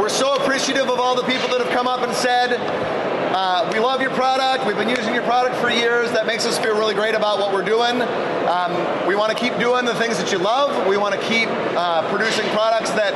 We're 0.00 0.08
so 0.08 0.34
appreciative 0.34 0.88
of 0.88 0.98
all 0.98 1.14
the 1.14 1.22
people 1.22 1.48
that 1.50 1.60
have 1.60 1.70
come 1.70 1.86
up 1.86 2.00
and 2.00 2.12
said, 2.12 2.58
uh, 3.36 3.68
we 3.70 3.78
love 3.78 4.00
your 4.00 4.12
product. 4.12 4.66
We've 4.66 4.78
been 4.78 4.88
using 4.88 5.12
your 5.12 5.22
product 5.24 5.56
for 5.56 5.68
years. 5.68 6.10
That 6.12 6.26
makes 6.26 6.46
us 6.46 6.58
feel 6.58 6.74
really 6.74 6.94
great 6.94 7.14
about 7.14 7.38
what 7.38 7.52
we're 7.52 7.66
doing. 7.66 8.00
Um, 8.48 8.72
we 9.06 9.14
want 9.14 9.30
to 9.30 9.36
keep 9.36 9.52
doing 9.58 9.84
the 9.84 9.94
things 9.96 10.16
that 10.16 10.32
you 10.32 10.38
love. 10.38 10.86
We 10.86 10.96
want 10.96 11.14
to 11.14 11.20
keep 11.20 11.46
uh, 11.76 12.08
producing 12.08 12.48
products 12.52 12.88
that 12.92 13.12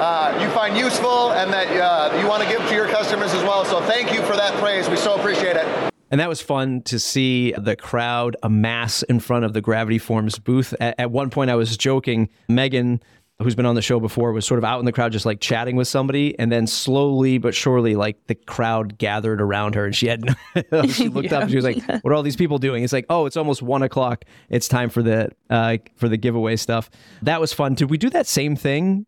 uh, 0.00 0.40
you 0.40 0.48
find 0.50 0.76
useful 0.76 1.32
and 1.32 1.52
that 1.52 1.66
uh, 1.66 2.16
you 2.20 2.28
want 2.28 2.44
to 2.44 2.48
give 2.48 2.64
to 2.68 2.72
your 2.72 2.86
customers 2.86 3.34
as 3.34 3.42
well. 3.42 3.64
So 3.64 3.80
thank 3.80 4.12
you 4.12 4.22
for 4.22 4.36
that 4.36 4.54
praise. 4.60 4.88
We 4.88 4.94
so 4.94 5.16
appreciate 5.16 5.56
it. 5.56 5.66
And 6.08 6.20
that 6.20 6.28
was 6.28 6.40
fun 6.40 6.82
to 6.82 7.00
see 7.00 7.50
the 7.58 7.74
crowd 7.74 8.36
amass 8.44 9.02
in 9.02 9.18
front 9.18 9.44
of 9.44 9.54
the 9.54 9.60
Gravity 9.60 9.98
Forms 9.98 10.38
booth. 10.38 10.72
At, 10.78 11.00
at 11.00 11.10
one 11.10 11.30
point, 11.30 11.50
I 11.50 11.56
was 11.56 11.76
joking. 11.76 12.28
Megan, 12.48 13.02
who's 13.44 13.54
been 13.54 13.66
on 13.66 13.74
the 13.74 13.82
show 13.82 14.00
before, 14.00 14.32
was 14.32 14.46
sort 14.46 14.58
of 14.58 14.64
out 14.64 14.80
in 14.80 14.84
the 14.84 14.92
crowd 14.92 15.12
just 15.12 15.26
like 15.26 15.40
chatting 15.40 15.76
with 15.76 15.86
somebody. 15.86 16.36
And 16.38 16.50
then 16.50 16.66
slowly 16.66 17.38
but 17.38 17.54
surely, 17.54 17.94
like 17.94 18.26
the 18.26 18.34
crowd 18.34 18.98
gathered 18.98 19.40
around 19.40 19.74
her 19.76 19.84
and 19.84 19.94
she 19.94 20.08
had, 20.08 20.36
she 20.88 21.08
looked 21.08 21.32
up 21.32 21.42
and 21.42 21.50
she 21.50 21.56
was 21.56 21.64
like, 21.64 21.82
What 21.86 22.06
are 22.06 22.14
all 22.14 22.22
these 22.22 22.36
people 22.36 22.58
doing? 22.58 22.82
It's 22.82 22.92
like, 22.92 23.06
Oh, 23.08 23.26
it's 23.26 23.36
almost 23.36 23.62
one 23.62 23.82
o'clock. 23.82 24.24
It's 24.48 24.66
time 24.66 24.90
for 24.90 25.02
the, 25.02 25.30
uh, 25.50 25.78
for 25.94 26.08
the 26.08 26.16
giveaway 26.16 26.56
stuff. 26.56 26.90
That 27.22 27.40
was 27.40 27.52
fun. 27.52 27.74
Did 27.74 27.90
we 27.90 27.98
do 27.98 28.10
that 28.10 28.26
same 28.26 28.56
thing 28.56 29.06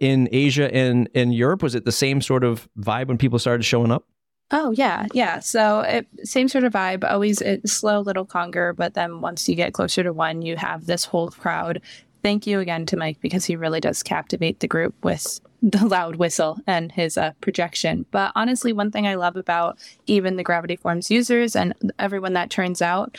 in 0.00 0.28
Asia 0.32 0.72
and 0.74 1.08
in 1.14 1.32
Europe? 1.32 1.62
Was 1.62 1.74
it 1.74 1.84
the 1.84 1.92
same 1.92 2.22
sort 2.22 2.44
of 2.44 2.68
vibe 2.78 3.08
when 3.08 3.18
people 3.18 3.38
started 3.38 3.64
showing 3.64 3.90
up? 3.90 4.06
Oh 4.54 4.70
yeah, 4.72 5.06
yeah. 5.14 5.40
So 5.40 5.80
it, 5.80 6.06
same 6.24 6.46
sort 6.46 6.64
of 6.64 6.74
vibe. 6.74 7.10
Always 7.10 7.40
a 7.40 7.66
slow 7.66 8.00
little 8.00 8.26
conger, 8.26 8.74
but 8.74 8.92
then 8.92 9.22
once 9.22 9.48
you 9.48 9.54
get 9.54 9.72
closer 9.72 10.02
to 10.02 10.12
one, 10.12 10.42
you 10.42 10.58
have 10.58 10.84
this 10.84 11.06
whole 11.06 11.30
crowd. 11.30 11.80
Thank 12.22 12.46
you 12.46 12.60
again 12.60 12.86
to 12.86 12.96
Mike 12.96 13.18
because 13.20 13.44
he 13.44 13.56
really 13.56 13.80
does 13.80 14.02
captivate 14.02 14.60
the 14.60 14.68
group 14.68 14.94
with 15.02 15.40
the 15.60 15.84
loud 15.86 16.16
whistle 16.16 16.58
and 16.66 16.92
his 16.92 17.18
uh, 17.18 17.32
projection. 17.40 18.06
But 18.10 18.32
honestly, 18.36 18.72
one 18.72 18.90
thing 18.90 19.06
I 19.06 19.16
love 19.16 19.36
about 19.36 19.78
even 20.06 20.36
the 20.36 20.44
Gravity 20.44 20.76
Forms 20.76 21.10
users 21.10 21.56
and 21.56 21.74
everyone 21.98 22.34
that 22.34 22.50
turns 22.50 22.80
out, 22.80 23.18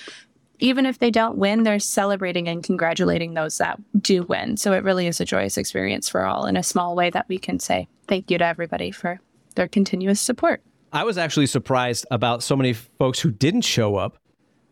even 0.60 0.86
if 0.86 1.00
they 1.00 1.12
don't 1.12 1.38
win, 1.38 1.64
they're 1.64 1.80
celebrating 1.80 2.48
and 2.48 2.64
congratulating 2.64 3.34
those 3.34 3.58
that 3.58 3.80
do 4.02 4.24
win. 4.24 4.56
So 4.56 4.72
it 4.72 4.84
really 4.84 5.08
is 5.08 5.20
a 5.20 5.26
joyous 5.26 5.58
experience 5.58 6.08
for 6.08 6.26
all 6.26 6.46
in 6.46 6.56
a 6.56 6.64
small 6.64 6.96
way 6.96 7.10
that 7.10 7.28
we 7.28 7.38
can 7.38 7.60
say 7.60 7.88
thank 8.08 8.32
you 8.32 8.38
to 8.38 8.46
everybody 8.46 8.92
for 8.92 9.20
their 9.56 9.68
continuous 9.68 10.22
support. 10.22 10.62
I 10.94 11.04
was 11.04 11.18
actually 11.18 11.48
surprised 11.48 12.06
about 12.12 12.44
so 12.44 12.56
many 12.56 12.74
folks 12.74 13.20
who 13.20 13.32
didn't 13.32 13.62
show 13.64 13.96
up 13.96 14.18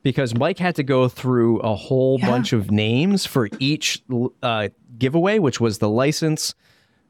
because 0.04 0.36
Mike 0.36 0.58
had 0.60 0.76
to 0.76 0.84
go 0.84 1.08
through 1.08 1.60
a 1.60 1.76
whole 1.76 2.20
Yeah. 2.20 2.28
bunch 2.30 2.54
of 2.54 2.72
names 2.72 3.26
for 3.26 3.50
each 3.60 4.02
uh, 4.42 4.70
giveaway, 4.98 5.40
which 5.40 5.60
was 5.60 5.78
the 5.80 5.90
license 5.90 6.56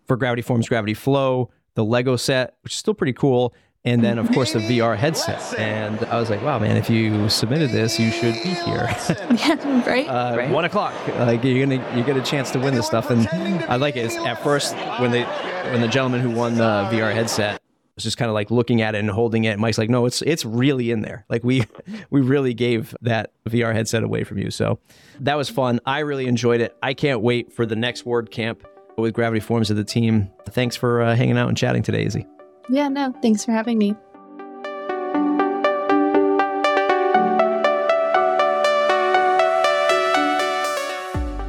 for 0.08 0.17
Gravity 0.17 0.41
Forms, 0.41 0.67
Gravity 0.67 0.93
Flow, 0.93 1.49
the 1.75 1.84
Lego 1.86 2.15
set, 2.15 2.56
which 2.63 2.73
is 2.73 2.80
still 2.80 2.93
pretty 2.93 3.13
cool, 3.13 3.54
and 3.86 4.04
then 4.04 4.17
of 4.19 4.30
course 4.32 4.54
the 4.54 4.60
VR 4.60 4.95
headset. 4.97 5.58
And 5.58 6.04
I 6.06 6.19
was 6.19 6.30
like, 6.30 6.41
wow, 6.43 6.60
man, 6.60 6.75
if 6.77 6.89
you 6.89 7.30
submitted 7.30 7.71
this, 7.71 7.99
you 7.99 8.12
should 8.12 8.34
be 8.36 8.49
here. 8.49 8.88
yeah, 9.10 9.84
right? 9.89 10.08
uh, 10.08 10.36
right. 10.38 10.49
one 10.51 10.65
o'clock. 10.65 10.93
Like 11.17 11.43
you're 11.43 11.65
gonna 11.65 11.97
you 11.97 12.04
get 12.04 12.17
a 12.17 12.21
chance 12.21 12.51
to 12.51 12.60
win 12.60 12.75
this 12.75 12.86
stuff, 12.88 13.10
and 13.10 13.27
I 13.69 13.77
like 13.77 13.95
it. 13.95 14.06
It's- 14.06 14.17
At 14.25 14.43
first, 14.43 14.75
when 14.99 15.12
they 15.12 15.23
when 15.23 15.82
the 15.82 15.88
gentleman 15.88 16.19
who 16.21 16.30
won 16.32 16.56
the 16.56 16.88
VR 16.91 17.13
headset 17.13 17.62
was 18.02 18.04
just 18.04 18.18
kind 18.18 18.30
of 18.30 18.34
like 18.34 18.52
looking 18.52 18.82
at 18.82 18.96
it 18.96 19.00
and 19.00 19.10
holding 19.10 19.44
it, 19.44 19.58
Mike's 19.60 19.78
like, 19.78 19.90
no, 19.90 20.06
it's 20.06 20.22
it's 20.24 20.44
really 20.46 20.92
in 20.92 21.02
there. 21.02 21.26
Like 21.30 21.44
we 21.44 21.64
we 22.10 22.22
really 22.22 22.54
gave 22.54 22.96
that 23.02 23.32
VR 23.48 23.74
headset 23.74 24.04
away 24.04 24.24
from 24.24 24.38
you. 24.38 24.52
So 24.52 24.80
that 25.20 25.36
was 25.36 25.50
fun. 25.50 25.80
I 25.86 26.00
really 26.00 26.28
enjoyed 26.28 26.62
it. 26.62 26.76
I 26.82 26.94
can't 26.94 27.22
wait 27.22 27.54
for 27.54 27.66
the 27.66 27.76
next 27.76 28.06
WordCamp 28.06 28.62
with 28.98 29.14
Gravity 29.14 29.40
Forms 29.40 29.70
of 29.70 29.78
the 29.78 29.84
team. 29.84 30.30
Thanks 30.50 30.76
for 30.76 31.02
uh, 31.02 31.16
hanging 31.16 31.38
out 31.38 31.48
and 31.48 31.58
chatting 31.58 31.84
today, 31.84 32.06
Izzy. 32.06 32.26
yeah, 32.70 32.88
no, 32.88 33.14
thanks 33.22 33.46
for 33.46 33.52
having 33.52 33.78
me. 33.78 33.96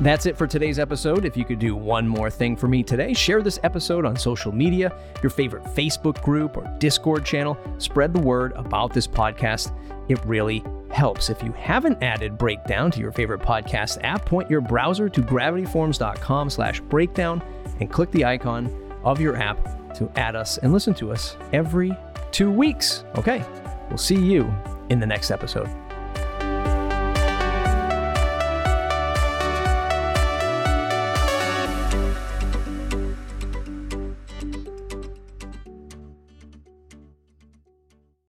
That's 0.02 0.26
it 0.26 0.36
for 0.36 0.48
today's 0.48 0.80
episode. 0.80 1.24
If 1.24 1.36
you 1.36 1.44
could 1.44 1.60
do 1.60 1.76
one 1.76 2.08
more 2.08 2.28
thing 2.28 2.56
for 2.56 2.66
me 2.66 2.82
today, 2.82 3.14
share 3.14 3.40
this 3.40 3.60
episode 3.62 4.04
on 4.04 4.16
social 4.16 4.50
media, 4.50 4.92
your 5.22 5.30
favorite 5.30 5.62
Facebook 5.62 6.20
group 6.24 6.56
or 6.56 6.68
Discord 6.80 7.24
channel. 7.24 7.56
Spread 7.78 8.12
the 8.12 8.18
word 8.18 8.52
about 8.56 8.92
this 8.92 9.06
podcast. 9.06 9.72
It 10.08 10.18
really 10.24 10.64
helps. 10.90 11.30
If 11.30 11.40
you 11.44 11.52
haven't 11.52 12.02
added 12.02 12.36
Breakdown 12.36 12.90
to 12.90 12.98
your 12.98 13.12
favorite 13.12 13.42
podcast 13.42 14.00
app, 14.02 14.26
point 14.26 14.50
your 14.50 14.60
browser 14.60 15.08
to 15.08 15.22
gravityforms.com 15.22 16.50
slash 16.50 16.80
breakdown 16.80 17.40
and 17.78 17.88
click 17.88 18.10
the 18.10 18.24
icon 18.24 18.74
of 19.04 19.20
your 19.20 19.36
app 19.36 19.94
to 19.94 20.10
add 20.16 20.34
us 20.34 20.58
and 20.58 20.72
listen 20.72 20.94
to 20.94 21.12
us 21.12 21.36
every 21.52 21.96
two 22.32 22.50
weeks. 22.50 23.04
Okay, 23.18 23.44
we'll 23.88 23.98
see 23.98 24.18
you 24.18 24.52
in 24.90 24.98
the 24.98 25.06
next 25.06 25.30
episode. 25.30 25.70